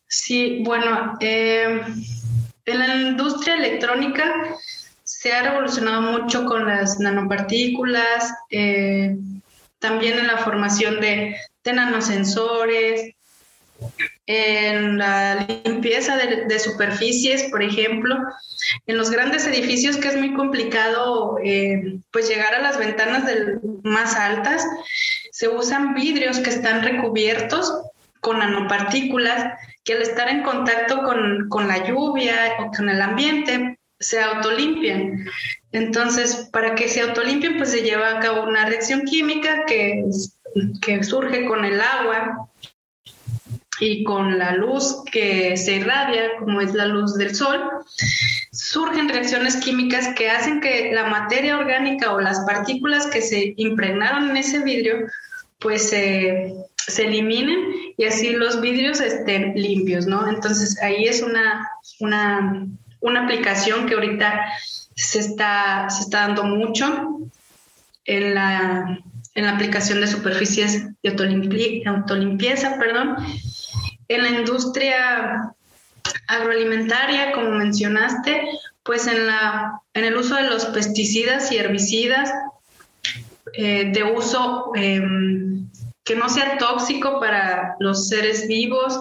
[0.08, 1.82] Sí, bueno, eh,
[2.65, 4.34] en la industria electrónica
[5.22, 9.16] se ha revolucionado mucho con las nanopartículas, eh,
[9.78, 13.14] también en la formación de, nanosensores,
[14.26, 18.18] en la limpieza de, superficies, por ejemplo,
[18.88, 23.24] en los grandes edificios que es muy complicado eh, pues llegar a las ventanas
[23.84, 24.66] más altas,
[25.32, 27.72] se usan vidrios que están recubiertos
[28.22, 29.54] con nanopartículas
[29.84, 35.26] que al estar en contacto con, la lluvia o con el ambiente se autolimpian.
[35.72, 40.04] Entonces, para que se autolimpien, pues se lleva a cabo una reacción química que,
[40.82, 42.50] que surge con el agua
[43.80, 47.62] y con la luz que se irradia, como es la luz del sol,
[48.52, 54.30] surgen reacciones químicas que hacen que la materia orgánica o las partículas que se impregnaron
[54.30, 55.08] en ese vidrio,
[55.60, 56.54] pues se
[56.88, 60.28] se eliminen y así los vidrios estén limpios, ¿no?
[60.28, 61.68] Entonces ahí es una,
[62.00, 62.68] una,
[63.02, 64.54] una aplicación que ahorita
[64.96, 67.20] se está, se está dando mucho
[68.06, 69.00] en la,
[69.36, 73.18] en la aplicación de superficies de autolimpieza, perdón.
[74.08, 75.54] En la industria
[76.28, 78.44] agroalimentaria, como mencionaste,
[78.84, 82.32] pues en, la, en el uso de los pesticidas y herbicidas
[83.54, 85.68] eh, de uso em,
[86.04, 89.00] que no sea tóxico para los seres vivos.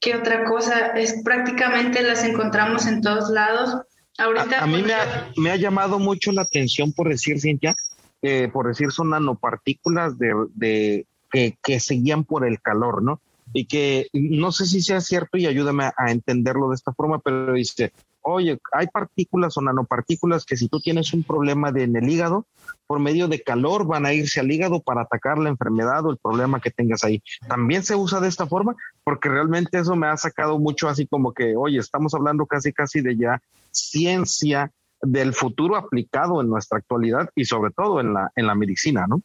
[0.00, 0.88] ¿Qué otra cosa?
[0.96, 3.76] Es prácticamente las encontramos en todos lados.
[4.18, 7.74] Ahorita, a, mí me ha, me ha, llamado mucho la atención por decir, Cintia,
[8.22, 13.20] eh, por decir son nanopartículas de, de que, que seguían por el calor, ¿no?
[13.52, 17.54] Y que no sé si sea cierto y ayúdame a entenderlo de esta forma, pero
[17.54, 22.46] dice, oye, hay partículas o nanopartículas que si tú tienes un problema en el hígado,
[22.86, 26.18] por medio de calor van a irse al hígado para atacar la enfermedad o el
[26.18, 27.22] problema que tengas ahí.
[27.48, 31.32] También se usa de esta forma porque realmente eso me ha sacado mucho así como
[31.32, 34.70] que, oye, estamos hablando casi casi de ya ciencia
[35.02, 39.22] del futuro aplicado en nuestra actualidad y sobre todo en la, en la medicina, ¿no?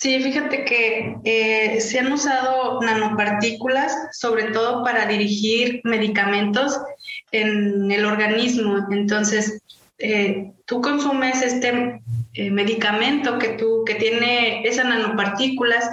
[0.00, 6.78] Sí, fíjate que eh, se han usado nanopartículas sobre todo para dirigir medicamentos
[7.32, 8.86] en el organismo.
[8.92, 9.60] Entonces,
[9.98, 12.00] eh, tú consumes este
[12.34, 15.90] eh, medicamento que, tú, que tiene esas nanopartículas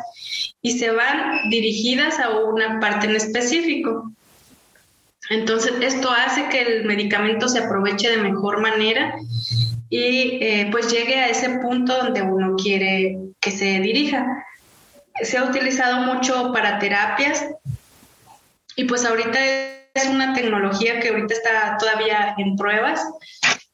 [0.62, 4.12] y se van dirigidas a una parte en específico.
[5.32, 9.16] Entonces, esto hace que el medicamento se aproveche de mejor manera
[9.90, 14.44] y pues llegue a ese punto donde uno quiere que se dirija.
[15.22, 17.46] Se ha utilizado mucho para terapias
[18.76, 19.40] y pues ahorita
[19.94, 23.02] es una tecnología que ahorita está todavía en pruebas,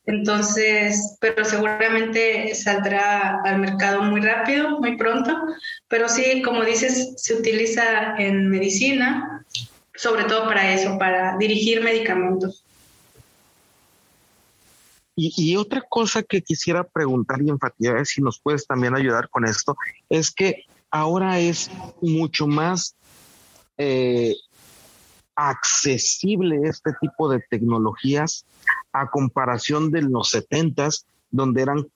[0.05, 5.35] entonces, pero seguramente saldrá al mercado muy rápido, muy pronto,
[5.87, 9.45] pero sí, como dices, se utiliza en medicina,
[9.95, 12.60] sobre todo para eso, para dirigir medicamentos.
[15.15, 19.75] Y, otra cosa que quisiera preguntar y enfatizar, si nos puedes también ayudar con esto,
[20.09, 21.69] es que ahora es
[22.01, 22.95] mucho más
[23.77, 24.35] eh,
[25.35, 28.45] accesible este tipo de tecnologías
[28.93, 31.87] a comparación de los setentas, donde eran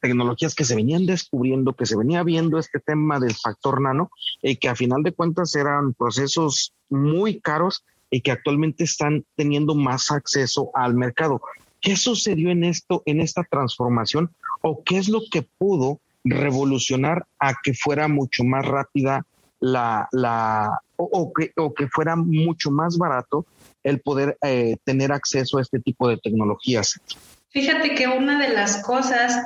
[0.00, 4.56] tecnologías que se venían descubriendo, que se venía viendo este tema del factor nano, y
[4.56, 10.10] que a final de cuentas eran procesos muy caros y que actualmente están teniendo más
[10.10, 11.40] acceso al mercado.
[11.82, 14.30] ¿Qué sucedió en esto, en esta transformación?
[14.62, 19.26] ¿O qué es lo que pudo revolucionar a que fuera mucho más rápida
[19.58, 23.46] la, la o, que, o que fuera mucho más barato
[23.82, 27.00] el poder eh, tener acceso a este tipo de tecnologías?
[27.50, 29.44] Fíjate que una de las cosas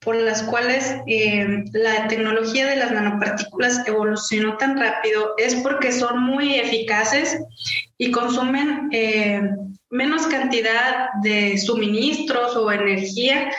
[0.00, 6.22] por las cuales eh, la tecnología de las nanopartículas evolucionó tan rápido es porque son
[6.22, 7.38] muy eficaces
[7.96, 9.42] y consumen eh,
[9.90, 13.50] menos cantidad de suministros o energía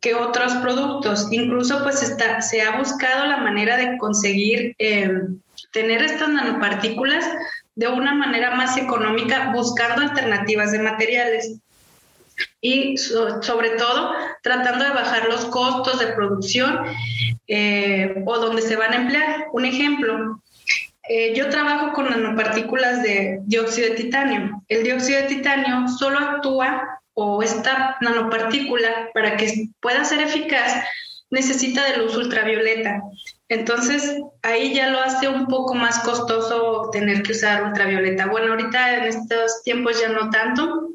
[0.00, 1.28] que otros productos.
[1.30, 5.10] Incluso pues se ha buscado la manera de conseguir eh,
[5.72, 7.24] tener estas nanopartículas
[7.74, 11.54] de una manera más económica buscando alternativas de materiales
[12.60, 16.80] y sobre todo tratando de bajar los costos de producción
[17.46, 19.46] eh, o donde se van a emplear.
[19.52, 20.42] Un ejemplo,
[21.08, 24.62] eh, yo trabajo con nanopartículas de dióxido de titanio.
[24.68, 30.74] El dióxido de titanio solo actúa o esta nanopartícula para que pueda ser eficaz
[31.30, 33.00] necesita de luz ultravioleta.
[33.48, 38.26] Entonces, ahí ya lo hace un poco más costoso tener que usar ultravioleta.
[38.26, 40.88] Bueno, ahorita en estos tiempos ya no tanto,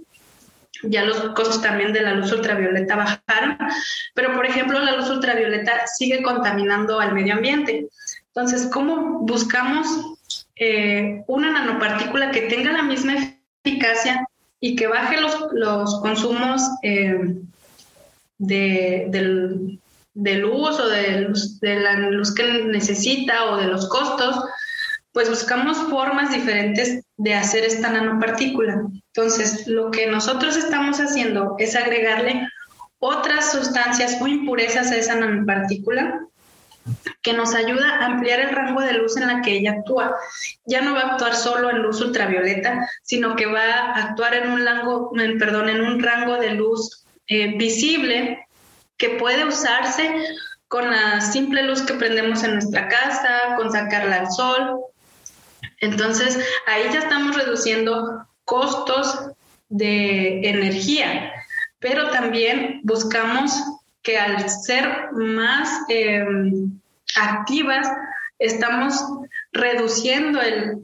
[0.83, 3.57] ya los costos también de la luz ultravioleta bajaron,
[4.13, 7.87] pero por ejemplo la luz ultravioleta sigue contaminando al medio ambiente.
[8.37, 9.87] Entonces, ¿cómo buscamos
[10.57, 13.15] eh, una nanopartícula que tenga la misma
[13.65, 14.27] eficacia
[14.59, 17.35] y que baje los, consumos eh,
[18.37, 19.09] de,
[20.13, 24.35] luz o de, de la luz que necesita o de los costos?
[25.13, 28.83] pues buscamos formas diferentes de hacer esta nanopartícula.
[29.15, 32.47] Entonces, lo que nosotros estamos haciendo es agregarle
[32.99, 36.27] otras sustancias o impurezas a esa nanopartícula
[37.21, 40.15] que nos ayuda a ampliar el rango de luz en la que ella actúa.
[40.65, 44.51] Ya no va a actuar solo en luz ultravioleta, sino que va a actuar en
[44.51, 48.47] un rango, perdón, en un rango de luz eh, visible
[48.97, 50.09] que puede usarse
[50.67, 54.87] con la simple luz que prendemos en nuestra casa, con sacarla al sol,
[55.79, 59.31] entonces, ahí ya estamos reduciendo costos
[59.69, 61.31] de energía,
[61.79, 63.51] pero también buscamos
[64.07, 66.79] que al ser más em,
[67.17, 67.85] activas,
[68.39, 69.03] estamos
[69.51, 70.79] reduciendo el,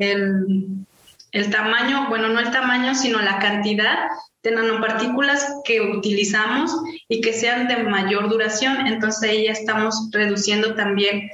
[1.32, 4.10] el, tamaño, bueno, no el tamaño, sino la cantidad
[4.44, 6.76] de nanopartículas que utilizamos
[7.08, 8.88] y que sean de mayor duración.
[8.88, 11.30] Entonces ahí ya estamos reduciendo también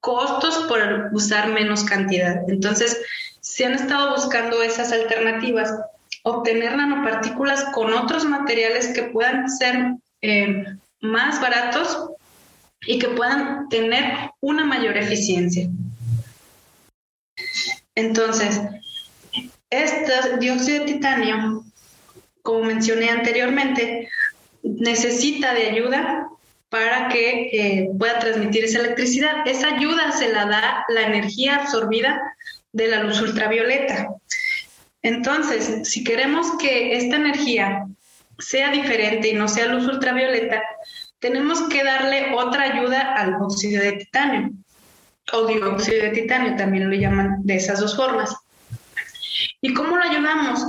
[0.00, 2.40] costos por usar menos cantidad.
[2.48, 3.00] Entonces,
[3.38, 5.72] se han estado buscando esas alternativas,
[6.24, 10.64] obtener nanopartículas con otros materiales que puedan ser eh,
[11.00, 12.10] más baratos
[12.86, 15.68] y que puedan tener una mayor eficiencia.
[17.94, 18.60] Entonces,
[19.68, 21.64] este dióxido de titanio,
[22.42, 24.08] como mencioné anteriormente,
[24.62, 26.28] necesita de ayuda
[26.68, 29.46] para que eh, pueda transmitir esa electricidad.
[29.46, 32.36] Esa ayuda se la da la energía absorbida
[32.72, 34.08] de la luz ultravioleta.
[35.02, 37.86] Entonces, si queremos que esta energía
[38.38, 40.62] sea diferente y no sea luz ultravioleta,
[41.20, 44.50] tenemos que darle otra ayuda al óxido de titanio
[45.32, 48.34] o dióxido de titanio, también lo llaman de esas dos formas.
[49.60, 50.64] ¿Y cómo lo ayudamos?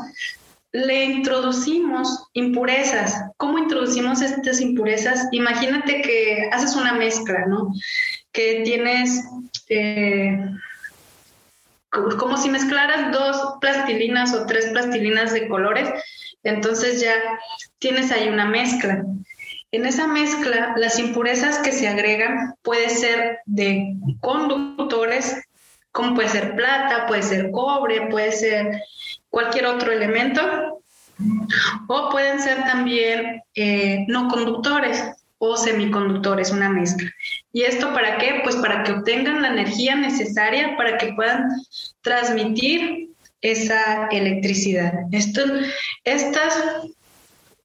[0.74, 3.26] le introducimos impurezas.
[3.38, 5.28] ¿Cómo introducimos estas impurezas?
[5.32, 7.74] Imagínate que haces una mezcla, ¿no?
[8.32, 9.22] Que tienes
[9.68, 10.40] eh,
[11.90, 15.90] como si mezclaras dos plastilinas o tres plastilinas de colores,
[16.44, 17.16] entonces ya
[17.80, 19.04] tienes ahí una mezcla.
[19.72, 25.42] En esa mezcla, las impurezas que se agregan puede ser de conductores,
[25.92, 28.82] como puede ser plata, puede ser cobre, puede ser
[29.30, 30.82] cualquier otro elemento,
[31.88, 35.04] o pueden ser también eh, no conductores
[35.38, 37.10] o semiconductores, una mezcla.
[37.54, 38.42] ¿Y esto para qué?
[38.44, 41.50] Pues para que obtengan la energía necesaria para que puedan
[42.02, 43.10] transmitir
[43.42, 44.94] esa electricidad.
[45.12, 45.52] Estos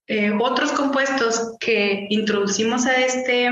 [0.09, 3.49] eh, otros compuestos que introducimos a este,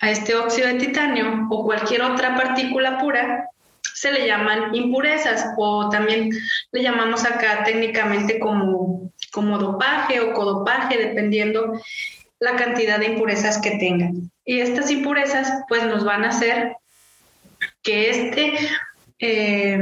[0.00, 3.48] a este óxido de titanio o cualquier otra partícula pura
[3.94, 6.30] se le llaman impurezas o también
[6.72, 11.80] le llamamos acá técnicamente como, como dopaje o codopaje, dependiendo
[12.40, 14.30] la cantidad de impurezas que tengan.
[14.44, 16.76] Y estas impurezas pues nos van a hacer
[17.82, 18.54] que este
[19.20, 19.78] eh,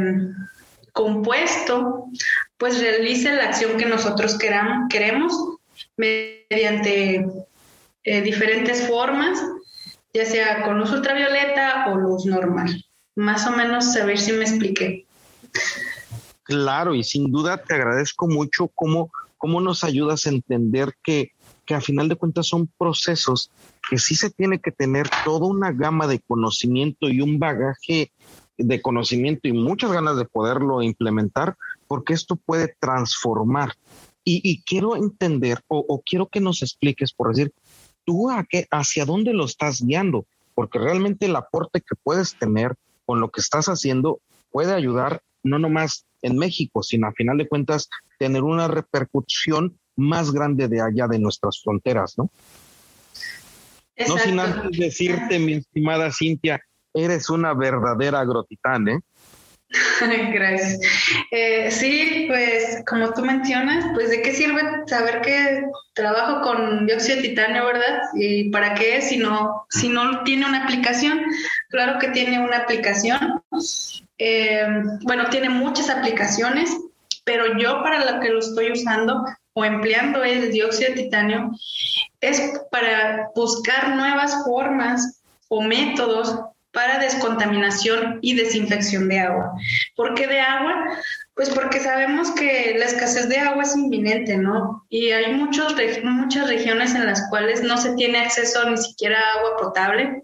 [0.93, 2.07] compuesto
[2.59, 5.33] pues realice la acción que nosotros queramos, queremos
[5.97, 7.27] mediante
[8.05, 9.39] eh, diferentes formas,
[10.13, 12.85] ya sea con luz ultravioleta o luz normal
[13.15, 15.07] más o menos saber si me expliqué.
[16.45, 21.33] Claro, y sin duda te agradezco mucho cómo, ¿cómo nos ayudas a entender que,
[21.65, 23.51] que a final de cuentas son procesos
[23.89, 28.13] que sí se tiene que tener toda una gama de conocimiento y un bagaje
[28.57, 31.57] de conocimiento y muchas ganas de poderlo implementar,
[31.89, 33.75] porque esto puede transformar.
[34.25, 37.53] Y, quiero entender o, o, quiero que nos expliques, por decir,
[38.05, 42.77] tú a qué, hacia dónde lo estás guiando, porque realmente el aporte que puedes tener
[43.05, 44.21] con lo que estás haciendo
[44.51, 50.31] puede ayudar no nomás en México, sino a final de cuentas tener una repercusión más
[50.31, 52.31] grande de allá de nuestras fronteras, ¿no?
[54.09, 56.61] No sin antes decirte, mi estimada Cintia,
[56.95, 59.01] eres una verdadera agrotitán, ¿eh?
[60.33, 60.81] Gracias.
[61.31, 65.65] Eh, sí, pues como tú mencionas, pues de qué sirve saber que
[65.95, 68.03] trabajo con dióxido de titanio, ¿verdad?
[68.15, 71.23] ¿Y para qué si no, si no tiene una aplicación?
[71.69, 73.43] Claro que tiene una aplicación.
[74.19, 74.67] Eh,
[75.03, 76.71] bueno, tiene muchas aplicaciones,
[77.25, 81.51] pero yo para lo que lo estoy usando o empleando el dióxido de titanio
[82.21, 86.35] es para buscar nuevas formas o métodos
[86.73, 89.53] para descontaminación y desinfección de agua.
[89.95, 90.99] ¿Por qué de agua?
[91.35, 94.85] Pues porque sabemos que la escasez de agua es inminente, ¿no?
[94.89, 99.39] Y hay muchos, muchas regiones en las cuales no se tiene acceso ni siquiera a
[99.39, 100.23] agua potable.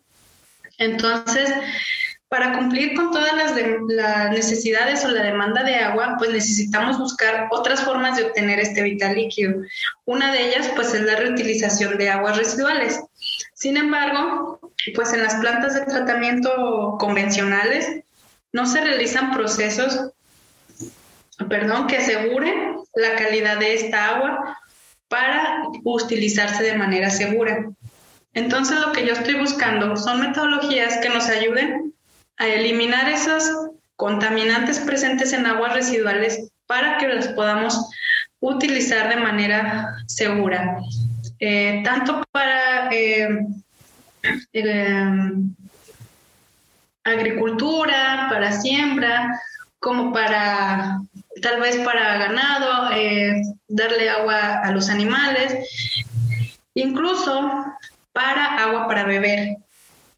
[0.78, 1.52] Entonces,
[2.28, 3.54] para cumplir con todas las,
[3.88, 8.82] las, necesidades o la demanda de agua, pues necesitamos buscar otras formas de obtener este
[8.82, 9.62] vital líquido.
[10.04, 13.00] Una de ellas, pues, es la reutilización de aguas residuales.
[13.54, 14.60] Sin embargo,
[14.94, 18.04] pues en las plantas de tratamiento convencionales
[18.52, 20.10] no se realizan procesos,
[21.48, 24.58] perdón, que aseguren la calidad de esta agua
[25.08, 27.68] para utilizarse de manera segura.
[28.34, 31.94] Entonces, lo que yo estoy buscando son metodologías que nos ayuden
[32.36, 37.90] a eliminar esos contaminantes presentes en aguas residuales para que las podamos
[38.40, 40.78] utilizar de manera segura,
[41.40, 43.46] eh, tanto para eh,
[44.52, 45.32] eh,
[47.04, 49.40] agricultura, para siembra,
[49.78, 51.00] como para
[51.40, 52.90] tal vez para ganado,
[53.68, 55.54] darle agua a los animales,
[56.74, 57.64] incluso
[58.12, 59.56] para agua para beber.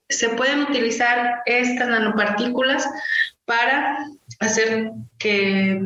[0.08, 2.88] Se pueden utilizar estas nanopartículas
[3.44, 3.98] para
[4.40, 5.80] hacer que,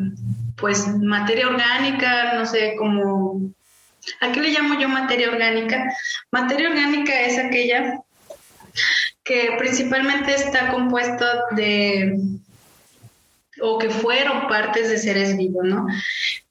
[0.57, 3.41] pues, materia orgánica, no sé, como,
[4.21, 5.93] ¿a qué le llamo yo materia orgánica?
[6.31, 8.01] Materia orgánica es aquella
[9.23, 12.19] que principalmente está compuesto de,
[13.61, 15.87] o que fueron partes de seres vivos, ¿no?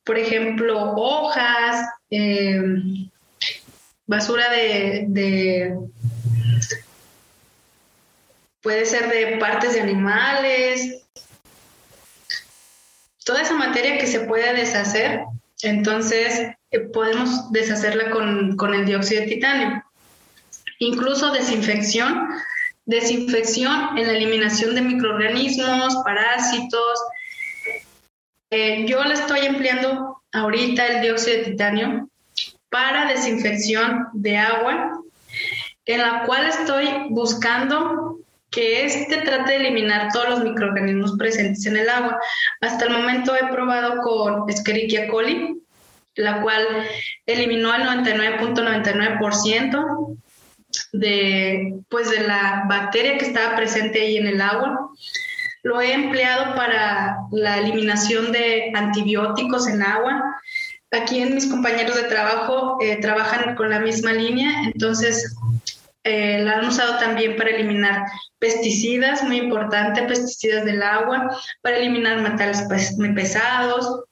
[0.04, 2.62] Por ejemplo, hojas, eh,
[4.06, 5.78] basura de
[8.64, 11.04] puede ser de partes de animales,
[13.24, 15.26] toda esa materia que se puede deshacer,
[15.62, 19.84] entonces podemos deshacerla con, con, el dióxido de titanio.
[20.80, 22.30] Incluso desinfección,
[22.86, 27.00] desinfección en la eliminación de microorganismos, parásitos.
[28.50, 32.10] Eh, yo le estoy empleando ahorita el dióxido de titanio
[32.70, 35.00] para desinfección de agua,
[35.86, 38.20] en la cual estoy buscando
[38.50, 42.20] que este trate de eliminar todos los microorganismos presentes en el agua.
[42.62, 45.63] Hasta el momento he probado con Escherichia coli,
[46.16, 46.66] la cual
[47.26, 50.18] eliminó el 99.99%
[50.94, 54.92] de, pues, de la bacteria que estaba presente ahí en el agua.
[55.64, 60.22] Lo he empleado para la eliminación de antibióticos en agua.
[60.92, 65.36] Aquí en mis compañeros de trabajo eh, trabajan con la misma línea, entonces
[66.04, 68.04] eh, la han usado también para eliminar
[68.38, 74.04] pesticidas, muy importante, pesticidas del agua, para eliminar metales muy pesados.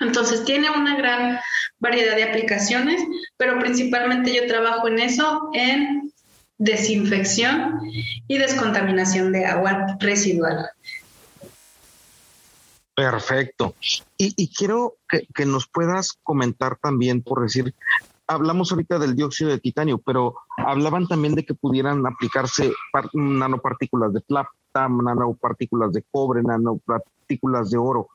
[0.00, 1.38] Entonces tiene una gran
[1.78, 3.02] variedad de aplicaciones,
[3.36, 6.12] pero principalmente yo trabajo en eso, en
[6.58, 7.80] desinfección
[8.26, 10.70] y descontaminación de agua residual.
[12.94, 13.74] Perfecto.
[14.16, 17.72] Y, quiero que, que, nos puedas comentar también, por decir,
[18.26, 22.72] hablamos ahorita del dióxido de titanio, pero hablaban también de que pudieran aplicarse
[23.14, 28.08] nanopartículas de plata, nanopartículas de cobre, nanopartículas de oro.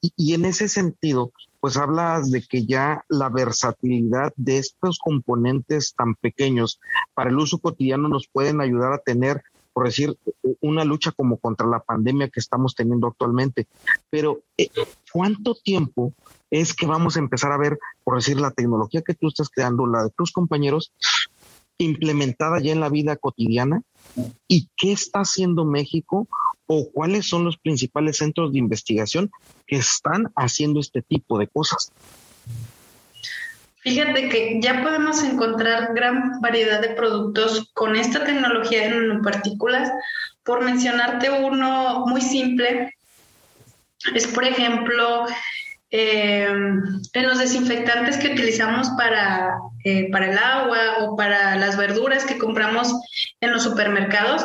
[0.00, 6.14] Y, en ese sentido, pues hablas de que ya la versatilidad de estos componentes tan
[6.14, 6.80] pequeños
[7.14, 9.42] para el uso cotidiano nos pueden ayudar a tener,
[9.74, 10.16] por decir,
[10.60, 13.66] una lucha como contra la pandemia que estamos teniendo actualmente.
[14.08, 14.70] Pero, eh,
[15.12, 16.14] ¿cuánto tiempo
[16.50, 19.86] es que vamos a empezar a ver, por decir, la tecnología que tú estás creando,
[19.86, 20.92] la de tus compañeros,
[21.84, 23.82] implementada ya en la vida cotidiana
[24.48, 26.28] y qué está haciendo México
[26.66, 29.30] o cuáles son los principales centros de investigación
[29.66, 31.92] que están haciendo este tipo de cosas.
[33.82, 39.90] Fíjate que ya podemos encontrar gran variedad de productos con esta tecnología de nanopartículas.
[40.44, 42.94] Por mencionarte uno muy simple,
[44.14, 45.26] es por ejemplo
[45.92, 52.24] eh, en los desinfectantes que utilizamos para, eh, para el agua o para las verduras
[52.24, 52.94] que compramos
[53.40, 54.44] en los supermercados.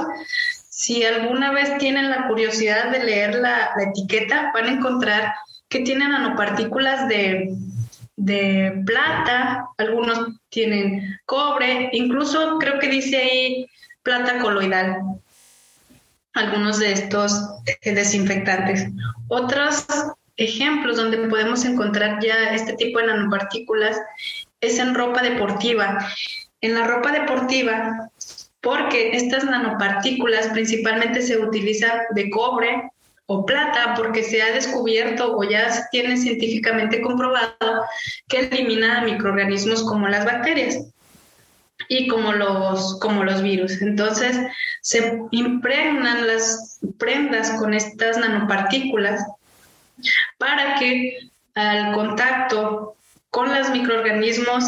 [0.70, 5.34] Si alguna vez tienen la curiosidad de leer la, etiqueta, van a encontrar
[5.70, 7.56] que tienen nanopartículas de,
[8.16, 13.70] de plata, algunos tienen cobre, incluso creo que dice ahí
[14.02, 14.98] plata coloidal,
[16.34, 17.39] algunos de estos
[17.82, 18.88] eh, desinfectantes.
[19.28, 19.86] Otros
[20.38, 23.98] ejemplos donde podemos encontrar ya este tipo de nanopartículas
[24.62, 25.98] es en ropa deportiva.
[26.62, 28.10] En la ropa deportiva,
[28.62, 32.92] porque estas nanopartículas principalmente se utilizan de cobre,
[33.28, 37.84] o plata porque se ha descubierto o ya se tiene científicamente comprobado
[38.28, 40.80] que elimina microorganismos como las bacterias
[41.90, 43.82] y como los, como los virus.
[43.82, 44.38] Entonces,
[44.82, 49.22] se impregnan las prendas con estas nanopartículas
[50.38, 51.18] para que
[51.56, 52.95] al contacto
[53.30, 54.64] con los microorganismos,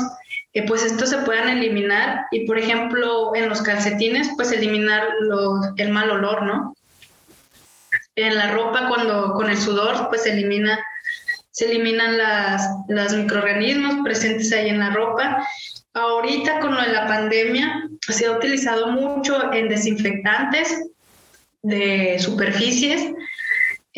[0.53, 5.03] eh, pues estos se puedan eliminar y, por ejemplo, en los calcetines, pues eliminar
[5.77, 6.73] el mal olor, ¿no?
[8.17, 10.83] en la ropa cuando con el sudor pues se elimina
[11.51, 15.43] se eliminan las, los microorganismos presentes ahí en la ropa.
[15.93, 20.85] Ahorita con lo de la pandemia se ha utilizado mucho en desinfectantes
[21.63, 23.11] de superficies.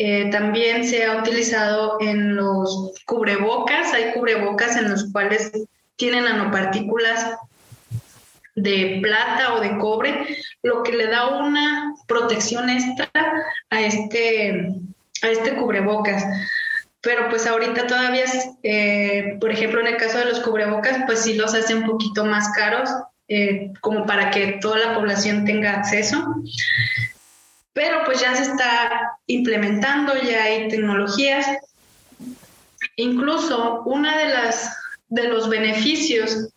[0.02, 3.92] Eh, también se ha utilizado en los cubrebocas.
[3.92, 5.52] Hay cubrebocas en los cuales
[5.96, 7.36] tienen nanopartículas
[8.54, 13.10] de plata o de cobre, lo que le da una protección extra
[13.68, 14.72] a este,
[15.20, 16.24] a este cubrebocas.
[17.02, 18.24] Pero pues ahorita todavía,
[18.62, 22.24] eh, por ejemplo, en el caso de los cubrebocas, pues sí los hace un poquito
[22.24, 22.88] más caros,
[23.28, 26.24] eh, como para que toda la población tenga acceso.
[27.72, 31.46] Pero pues ya se está implementando, ya hay tecnologías.
[32.96, 34.76] Incluso una de las
[35.08, 36.48] de los beneficios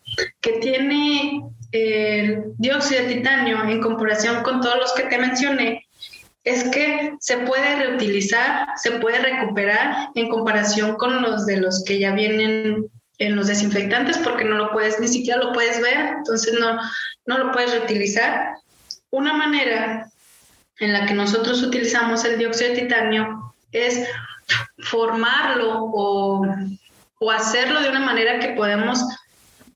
[0.42, 1.42] que tiene
[1.72, 5.88] el dióxido de titanio en comparación con todos los que te mencioné
[6.44, 12.00] es que se puede reutilizar, se puede recuperar en comparación con los de los que
[12.00, 12.86] ya vienen
[13.18, 16.78] en los desinfectantes porque no lo puedes, ni siquiera lo puedes ver, entonces no,
[17.26, 18.56] no lo puedes reutilizar.
[19.10, 20.12] Una manera
[20.80, 24.08] en la que nosotros utilizamos el dióxido de titanio es
[24.80, 26.46] formarlo o,
[27.20, 29.04] o hacerlo de una manera que podemos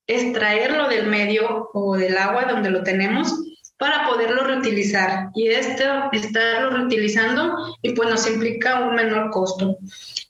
[0.07, 3.33] extraerlo del medio o del agua donde lo tenemos
[3.77, 5.29] para poderlo reutilizar.
[5.35, 9.77] Y este, estarlo reutilizando y pues nos implica un menor costo.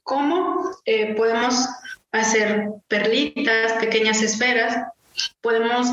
[0.03, 1.67] ¿Cómo eh, podemos
[2.11, 4.75] hacer perlitas, pequeñas esferas?
[5.41, 5.87] Podemos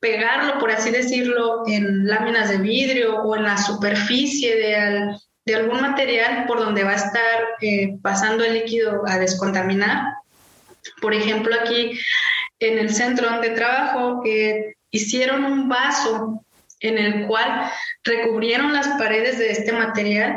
[0.00, 5.80] pegarlo, por así decirlo, en láminas de vidrio o en la superficie de, de algún
[5.80, 10.14] material por donde va a estar eh, pasando el líquido a descontaminar.
[11.00, 11.98] Por ejemplo, aquí
[12.60, 16.44] en el centro donde trabajo eh, hicieron un vaso
[16.80, 17.70] en el cual
[18.04, 20.36] recubrieron las paredes de este material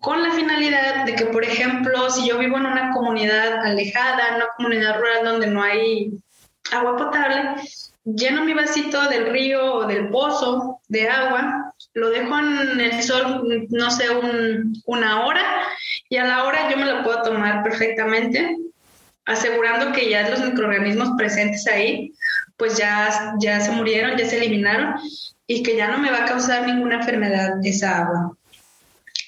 [0.00, 4.34] con la finalidad de que, por ejemplo, si yo vivo en una comunidad alejada, en
[4.36, 6.10] una comunidad rural donde no hay
[6.72, 7.54] agua potable,
[8.04, 13.66] lleno mi vasito del río o del pozo de agua, lo dejo en el sol,
[13.70, 14.06] no sé,
[14.86, 15.42] una hora,
[16.08, 18.56] y a la hora yo me lo puedo tomar perfectamente
[19.26, 22.12] asegurando que ya los microorganismos presentes ahí,
[22.56, 24.96] pues ya, ya se murieron, ya se eliminaron
[25.46, 28.36] y que ya no me va a causar ninguna enfermedad esa agua.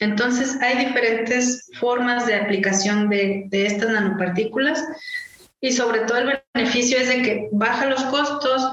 [0.00, 4.84] Entonces hay diferentes formas de aplicación de, de estas nanopartículas
[5.66, 8.70] y sobre todo el beneficio es de que baja los costos,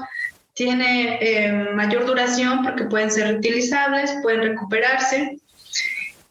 [0.52, 5.36] tiene eh, mayor duración porque pueden ser reutilizables, pueden recuperarse.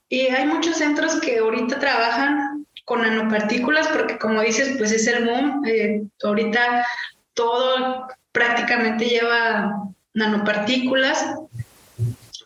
[0.07, 5.25] Y hay muchos centros que ahorita trabajan con nanopartículas, porque como dices, pues es el
[5.25, 5.65] boom.
[5.67, 6.87] Eh, ahorita
[7.33, 11.25] todo prácticamente lleva nanopartículas,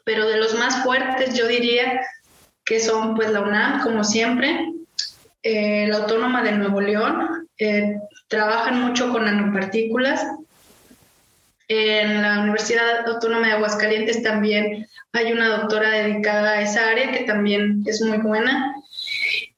[0.05, 2.01] pero de los más fuertes yo diría
[2.65, 4.73] que son pues la UNAM, como siempre,
[5.43, 7.97] eh, la Autónoma de Nuevo León, eh,
[8.27, 10.25] trabajan mucho con nanopartículas.
[11.67, 17.25] En la Universidad Autónoma de Aguascalientes también hay una doctora dedicada a esa área que
[17.25, 18.75] también es muy buena.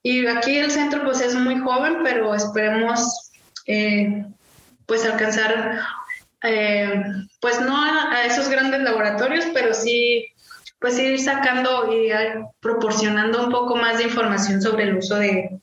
[0.01, 3.31] Y aquí el centro pues es muy joven, pero esperemos
[3.67, 4.25] eh,
[4.85, 5.81] pues alcanzar,
[6.43, 7.03] eh,
[7.41, 10.25] pues no a, esos grandes laboratorios, pero sí
[10.79, 12.09] pues ir sacando y
[12.61, 15.59] proporcionando un poco más de información sobre el uso de,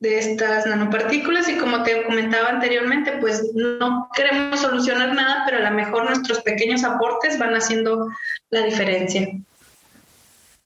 [0.00, 5.70] de estas nanopartículas y como te comentaba anteriormente, pues no queremos solucionar nada, pero a
[5.70, 8.08] lo mejor nuestros pequeños aportes van haciendo
[8.50, 9.28] la diferencia.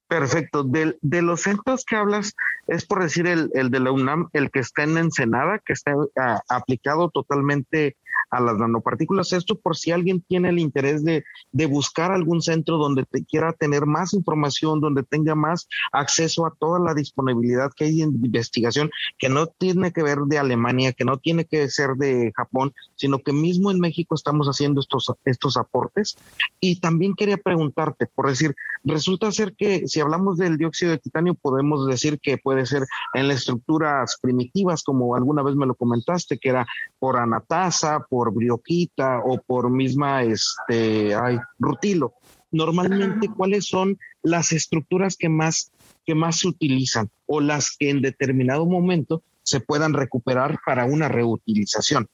[0.07, 0.63] Perfecto.
[0.63, 2.35] De, de, los centros que hablas,
[2.67, 5.95] es por decir el, el, de la UNAM, el que está en Ensenada, que está
[6.21, 7.97] ah, aplicado totalmente
[8.33, 9.33] a las nanopartículas.
[9.33, 11.23] Esto por si alguien tiene el interés de,
[11.53, 16.55] de buscar algún centro donde te quiera tener más información, donde tenga más acceso a
[16.59, 21.05] toda la disponibilidad que hay en investigación, que no tiene que ver de Alemania, que
[21.05, 25.59] no tiene que ser de Japón, sino que mismo en México estamos haciendo estos, estos
[25.59, 26.17] aportes.
[26.59, 31.35] Y también quería preguntarte, por decir, resulta ser que si hablamos del dióxido de titanio,
[31.35, 36.39] podemos decir que puede ser en las estructuras primitivas, como alguna vez me lo comentaste,
[36.39, 36.67] que era
[36.99, 42.15] por anatasa, por brioquita o por misma este, ay, rutilo.
[42.53, 45.73] Normalmente, ¿cuáles son las estructuras que más,
[46.05, 51.09] que más se utilizan o las que en determinado momento se puedan recuperar para una
[51.09, 52.09] reutilización?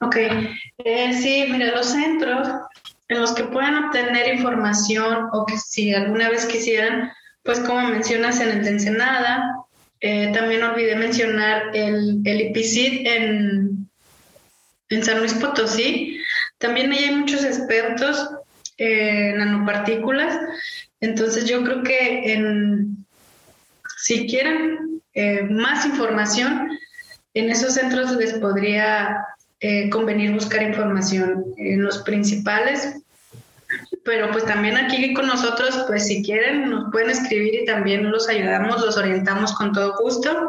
[0.00, 0.16] Ok,
[0.78, 2.48] eh, sí, mira, los centros
[3.08, 7.10] en los que puedan obtener información o que si alguna vez quisieran,
[7.42, 9.64] pues como mencionas en el de Ensenada,
[10.00, 13.77] eh, también olvidé mencionar el, el IPCID en,
[14.90, 16.20] en San Luis Potosí.
[16.58, 18.28] También hay muchos expertos
[18.76, 20.38] en nanopartículas.
[21.00, 23.04] Entonces yo creo que en,
[23.98, 26.78] si quieren eh, más información,
[27.34, 29.24] en esos centros les podría
[29.60, 32.96] eh, convenir buscar información en los principales.
[34.04, 38.26] Pero pues también aquí con nosotros, pues si quieren, nos pueden escribir y también los
[38.28, 40.48] ayudamos, los orientamos con todo gusto.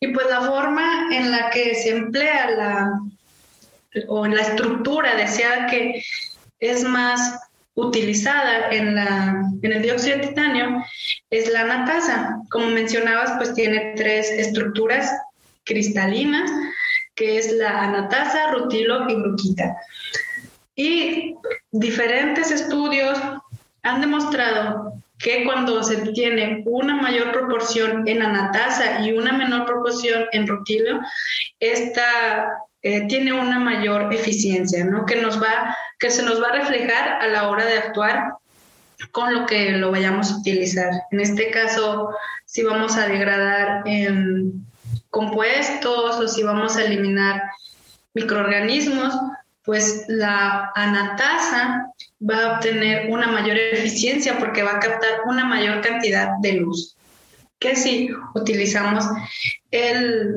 [0.00, 3.00] Y pues la forma en la que se emplea la,
[4.08, 6.02] o la estructura deseada que
[6.60, 7.40] es más
[7.74, 10.84] utilizada en, la, en el dióxido de titanio
[11.30, 12.36] es la anatasa.
[12.50, 15.12] Como mencionabas, pues tiene tres estructuras
[15.64, 16.50] cristalinas
[17.14, 19.76] que es la anatasa, rutilo y bruquita.
[20.74, 21.36] Y
[21.70, 23.18] diferentes estudios
[23.82, 30.24] han demostrado que cuando se tiene una mayor proporción en anatasa y una menor proporción
[30.32, 31.00] en rutilo,
[31.60, 35.06] esta eh, tiene una mayor eficiencia, ¿no?
[35.06, 38.34] Que nos va, que se nos va a reflejar a la hora de actuar
[39.10, 40.90] con lo que lo vayamos a utilizar.
[41.10, 42.10] En este caso,
[42.44, 43.84] si vamos a degradar
[45.08, 47.42] compuestos o si vamos a eliminar
[48.12, 49.14] microorganismos,
[49.64, 51.86] pues la anatasa
[52.20, 56.94] va a obtener una mayor eficiencia porque va a captar una mayor cantidad de luz
[57.64, 59.06] que si utilizamos
[59.70, 60.34] el,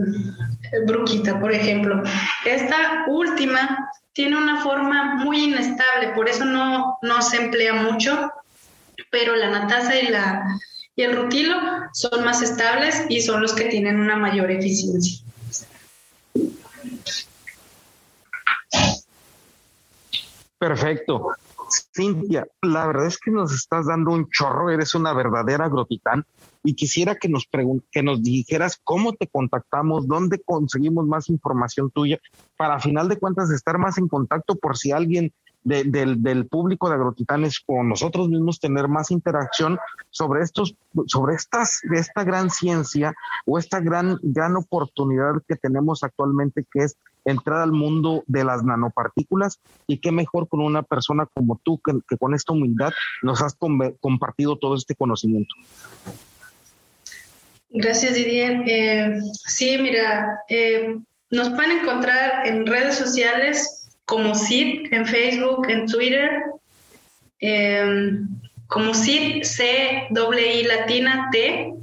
[0.86, 2.02] bruquita, por ejemplo.
[2.46, 8.32] Esta última tiene una forma muy inestable, por eso no, no se emplea mucho,
[9.12, 10.44] pero la anatasa y la
[10.98, 11.56] y el rutilo
[11.94, 15.24] son más estables y son los que tienen una mayor eficiencia.
[20.58, 21.36] Perfecto.
[21.96, 26.26] Cintia, la verdad es que nos estás dando un chorro, eres una verdadera agrotitán
[26.64, 27.48] y quisiera que nos
[27.92, 32.20] que nos dijeras cómo te contactamos, dónde conseguimos más información tuya
[32.58, 35.34] para a final de cuentas estar más en contacto por si alguien
[35.64, 39.78] del, del, público de Agrotitanes con nosotros mismos tener más interacción
[40.10, 40.76] sobre estos,
[41.08, 43.14] sobre estas, esta gran ciencia
[43.46, 46.96] o esta gran, gran oportunidad que tenemos actualmente que es
[47.26, 52.18] entrar al mundo de las nanopartículas y qué mejor con una persona como tú que,
[52.18, 53.58] con esta humildad nos has
[54.00, 55.54] compartido todo este conocimiento.
[57.70, 58.64] Gracias, Didier.
[58.66, 60.96] Eh, sí, mira, eh,
[61.30, 66.30] nos pueden encontrar en redes sociales como CID en Facebook, en Twitter,
[67.40, 68.28] em,
[68.68, 71.74] como CID, C, I latina, T,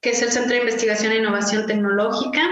[0.00, 2.42] que es el Centro de Investigación e Innovación Tecnológica.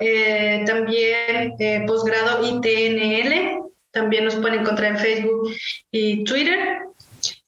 [0.00, 5.52] Eh, también eh, posgrado ITNL, también nos pueden encontrar en Facebook
[5.90, 6.85] y Twitter.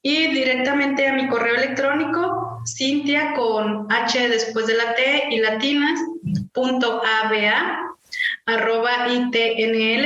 [0.01, 5.99] Y directamente a mi correo electrónico, Cintia con H después de la T y latinas,
[6.53, 7.79] punto ABA
[8.45, 9.99] arroba itnl.edu.mx.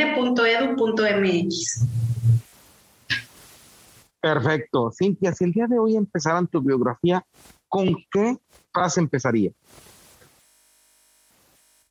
[4.19, 4.91] Perfecto.
[4.97, 7.25] Cintia, si el día de hoy empezaran tu biografía,
[7.67, 8.37] ¿con qué
[8.71, 9.51] frase empezaría?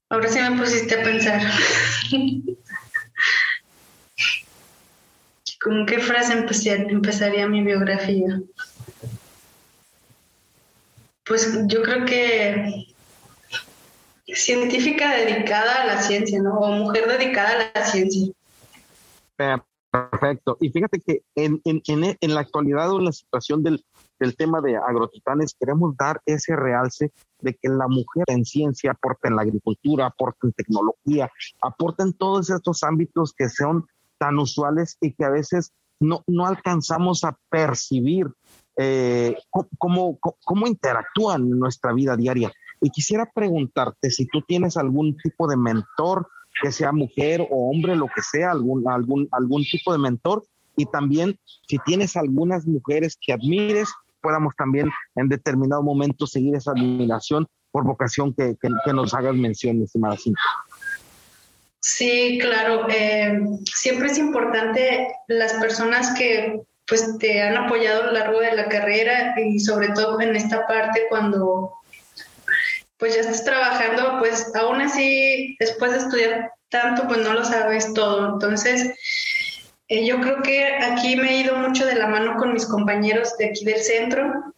[0.09, 1.43] Ahora sí me pusiste a pensar.
[5.63, 8.41] ¿Con qué frase empezaría mi biografía?
[11.25, 12.87] Pues yo creo que
[14.35, 16.59] científica dedicada a la ciencia, ¿no?
[16.59, 18.33] O mujer dedicada a la ciencia.
[19.91, 20.57] Perfecto.
[20.61, 23.85] Y fíjate que en, en, en, en la actualidad o en la situación del,
[24.19, 29.29] del tema de agrotitanes, queremos dar ese realce de que la mujer en ciencia aporta
[29.29, 33.87] en la agricultura, aporta en tecnología, aporta en todos estos ámbitos que son
[34.23, 38.29] tan usuales y que a veces no, no alcanzamos a percibir
[38.77, 39.35] eh,
[39.79, 42.53] cómo, cómo interactúan en nuestra vida diaria.
[42.81, 46.29] Y quisiera preguntarte si tú tienes algún tipo de mentor,
[46.63, 50.45] que sea mujer o hombre, lo que sea, algún, algún, algún tipo de mentor.
[50.77, 56.71] Y también si tienes algunas mujeres que admires, podamos también en determinado momento seguir esa
[56.71, 60.45] admiración por vocación que, que, nos hagas mención, estimada Cintia.
[61.83, 62.87] Sí, claro.
[62.89, 63.41] Eh,
[63.75, 68.69] siempre es importante las personas que pues te han apoyado a lo largo de la
[68.69, 71.73] carrera y sobre todo en esta parte cuando
[72.99, 77.93] pues ya estás trabajando, pues aún así después de estudiar tanto, pues no lo sabes
[77.95, 78.35] todo.
[78.35, 78.95] Entonces,
[79.89, 83.37] eh, yo creo que aquí me he ido mucho de la mano con mis compañeros
[83.39, 84.55] de aquí del centro.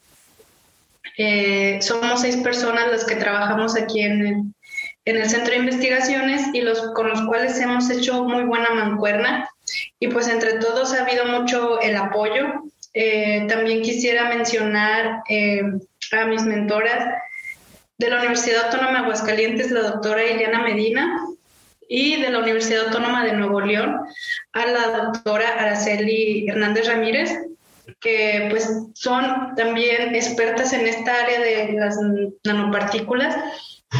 [1.16, 4.53] Eh, somos seis personas las que trabajamos aquí en el,
[5.04, 9.48] en el centro de investigaciones y los con los cuales hemos hecho muy buena mancuerna
[10.00, 12.62] y pues entre todos ha habido mucho el apoyo.
[12.94, 15.22] Eh, también quisiera mencionar
[16.12, 17.04] a mis mentoras
[17.98, 21.20] de la Universidad Autónoma de Aguascalientes, la doctora Eliana Medina,
[21.88, 24.00] y de la Universidad Autónoma de Nuevo León,
[24.52, 27.30] a la doctora Araceli Hernández Ramírez,
[28.00, 31.96] que pues son también expertas en esta área de las
[32.44, 33.36] nanopartículas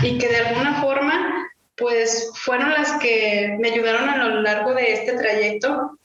[0.03, 4.93] y que de alguna forma pues fueron las que me ayudaron a lo largo de
[4.93, 5.99] este trayecto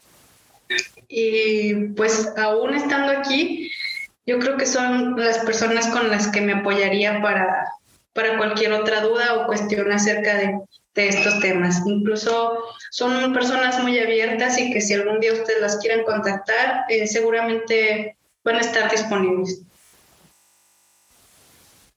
[1.08, 3.72] y pues aún estando aquí
[4.26, 7.66] yo creo que son las personas con las que me apoyaría para
[8.14, 10.60] para cualquier otra duda o cuestión acerca de,
[10.96, 11.82] estos temas.
[11.86, 12.60] Incluso
[12.92, 18.18] son personas muy abiertas y que si algún día ustedes las quieren contactar, eh, seguramente
[18.44, 19.62] van a estar disponibles.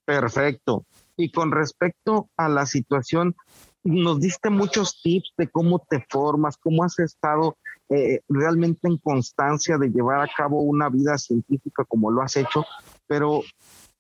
[0.05, 0.84] Perfecto.
[1.17, 3.37] Y con respecto a la situación,
[3.85, 7.57] nos diste muchos tips de cómo te formas, cómo has estado
[7.89, 12.65] eh, realmente en constancia de llevar a cabo una vida científica como lo has hecho,
[13.07, 13.43] pero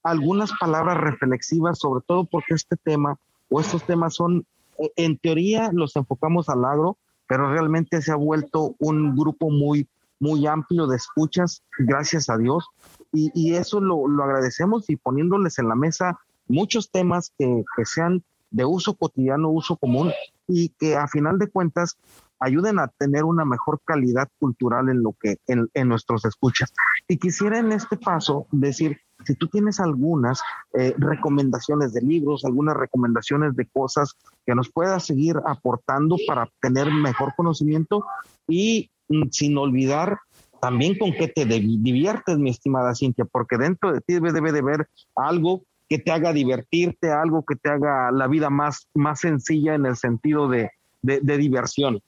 [0.02, 3.18] algunas palabras reflexivas, sobre todo porque este tema
[3.50, 4.46] o estos temas son,
[4.78, 6.96] eh, en teoría los enfocamos al agro,
[7.26, 9.88] pero realmente se ha vuelto un grupo muy,
[10.18, 12.68] muy amplio de escuchas, gracias a Dios.
[13.12, 16.18] Y, eso lo, agradecemos y poniéndoles en la mesa
[16.52, 20.12] muchos temas que, que sean de uso cotidiano, uso común
[20.46, 21.96] y que a final de cuentas
[22.38, 26.72] ayuden a tener una mejor calidad cultural en lo que en, en nuestros escuchas.
[27.08, 30.42] Y quisiera en este paso decir si tú tienes algunas
[30.74, 36.90] eh, recomendaciones de libros, algunas recomendaciones de cosas que nos puedas seguir aportando para tener
[36.90, 38.04] mejor conocimiento
[38.48, 40.18] y mm, sin olvidar
[40.60, 44.88] también con qué te diviertes, mi estimada Cintia, porque dentro de ti debe, de haber
[45.16, 49.84] algo que te haga divertirte, algo que te haga la vida más, más sencilla en
[49.84, 50.70] el sentido de,
[51.02, 52.00] de diversión.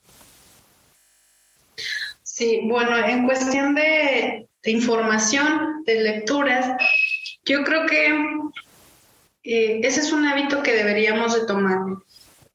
[2.23, 6.75] Sí, bueno, en cuestión de, información, de lecturas,
[7.45, 8.07] yo creo que
[9.43, 11.77] eh, ese es un hábito que deberíamos de tomar.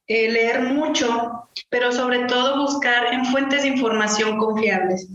[0.07, 5.07] Eh, leer mucho, pero sobre todo buscar en fuentes de información confiables.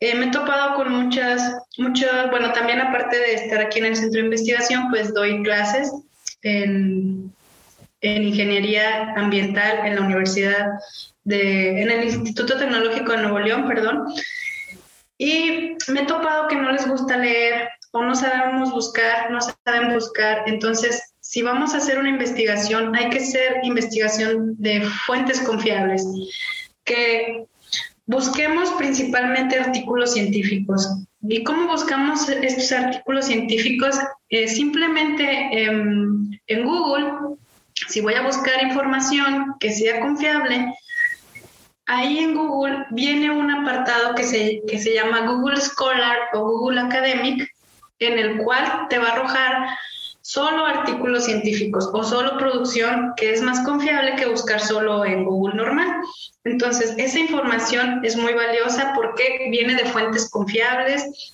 [0.00, 3.96] Eh, me he topado con muchas, muchas, bueno, también aparte de estar aquí en el
[3.96, 5.92] centro de investigación, pues doy clases
[6.42, 7.32] en,
[8.00, 10.68] en ingeniería ambiental en la Universidad
[11.24, 14.06] de, en el Instituto Tecnológico de Nuevo León, perdón.
[15.16, 19.92] Y me he topado que no les gusta leer o no sabemos buscar, no saben
[19.94, 20.44] buscar.
[20.46, 26.02] Entonces, si vamos a hacer una investigación, hay que hacer investigación de fuentes confiables,
[26.84, 27.44] que
[28.06, 30.88] busquemos principalmente artículos científicos.
[31.20, 33.98] ¿Y cómo buscamos estos artículos científicos?
[34.30, 37.36] Eh, simplemente en Google,
[37.88, 40.72] si voy a buscar información que sea confiable,
[41.84, 46.80] ahí en Google viene un apartado que se, que se llama Google Scholar o Google
[46.80, 47.54] Academic,
[47.98, 49.78] en el cual te va a arrojar
[50.28, 55.54] solo artículos científicos o solo producción que es más confiable que buscar solo en Google
[55.54, 56.02] normal.
[56.44, 61.32] Entonces, esa información es muy valiosa porque viene de fuentes confiables,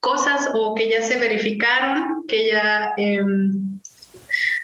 [0.00, 3.80] cosas o que ya se verificaron, que ya em,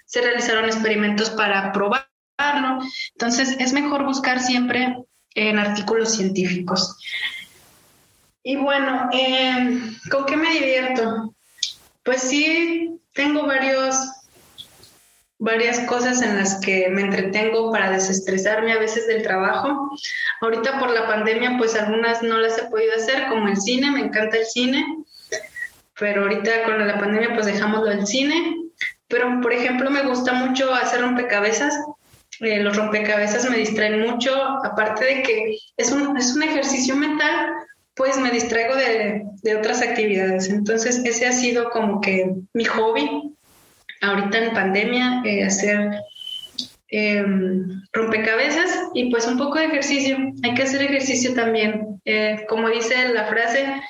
[0.05, 2.85] se realizaron experimentos para probarlo.
[3.15, 4.99] Entonces, es mejor buscar siempre
[5.35, 6.99] en artículos científicos.
[8.43, 11.35] Y bueno, em, ¿con qué me divierto?
[12.03, 13.97] Pues sí, tengo varios,
[15.39, 19.91] varias cosas en las que me entretengo para desestresarme a veces del trabajo.
[20.41, 24.01] Ahorita por la pandemia, pues algunas no las he podido hacer, como el cine, me
[24.01, 24.85] encanta el cine.
[25.99, 28.57] pero ahorita con la pandemia pues dejamos lo del cine.
[29.09, 31.79] Pero, por ejemplo, me gusta mucho hacer rompecabezas.
[32.41, 34.35] Eh, los rompecabezas me distraen mucho,
[34.65, 37.53] aparte de que es un, es un ejercicio mental,
[37.95, 40.49] pues me distraigo de, de, otras actividades.
[40.49, 43.35] Entonces, ese ha sido como que mi hobby
[44.01, 45.91] ahorita en pandemia, eh, hacer
[46.89, 50.17] em, rompecabezas y pues un poco de ejercicio.
[50.43, 52.01] Hay que hacer ejercicio también.
[52.05, 53.81] Eh, como dice la frase,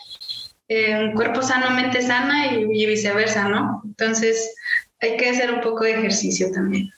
[0.69, 3.83] un cuerpo sano, mente sana y, y viceversa, ¿no?
[3.85, 4.55] Entonces,
[5.01, 6.91] hay que hacer un poco de ejercicio también.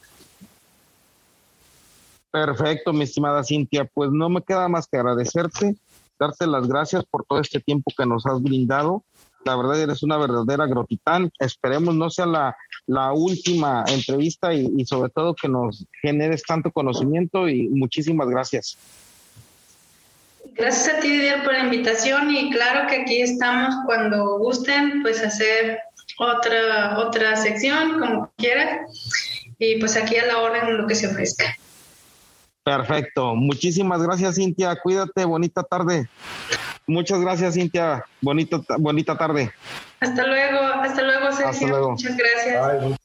[2.31, 3.87] Perfecto, mi estimada Cintia.
[3.87, 5.75] Pues no me queda más que agradecerte,
[6.19, 9.05] darte las gracias por todo este tiempo que nos has brindado.
[9.45, 11.31] La verdad, eres una verdadera agrotitán.
[11.39, 12.57] Esperemos no sea la,
[12.87, 18.77] la última entrevista y, y, sobre todo que nos generes tanto conocimiento y muchísimas gracias.
[20.55, 25.23] Gracias a ti, Didier, por la invitación y claro que aquí estamos cuando gusten, pues
[25.23, 25.79] hacer
[26.19, 28.81] otra, otra sección, como quieras,
[29.59, 31.57] y pues aquí a la orden lo que se ofrezca.
[32.67, 33.37] Perfecto.
[33.37, 34.75] Muchísimas gracias, Cintia.
[34.83, 35.25] Cuídate.
[35.25, 36.09] Bonita tarde.
[36.89, 38.05] Muchas gracias, Cintia.
[38.21, 39.53] Bonita, bonita tarde.
[40.01, 40.59] Hasta luego.
[40.59, 41.49] Hasta luego, Sergio.
[41.49, 41.91] Hasta luego.
[41.93, 42.99] Muchas gracias.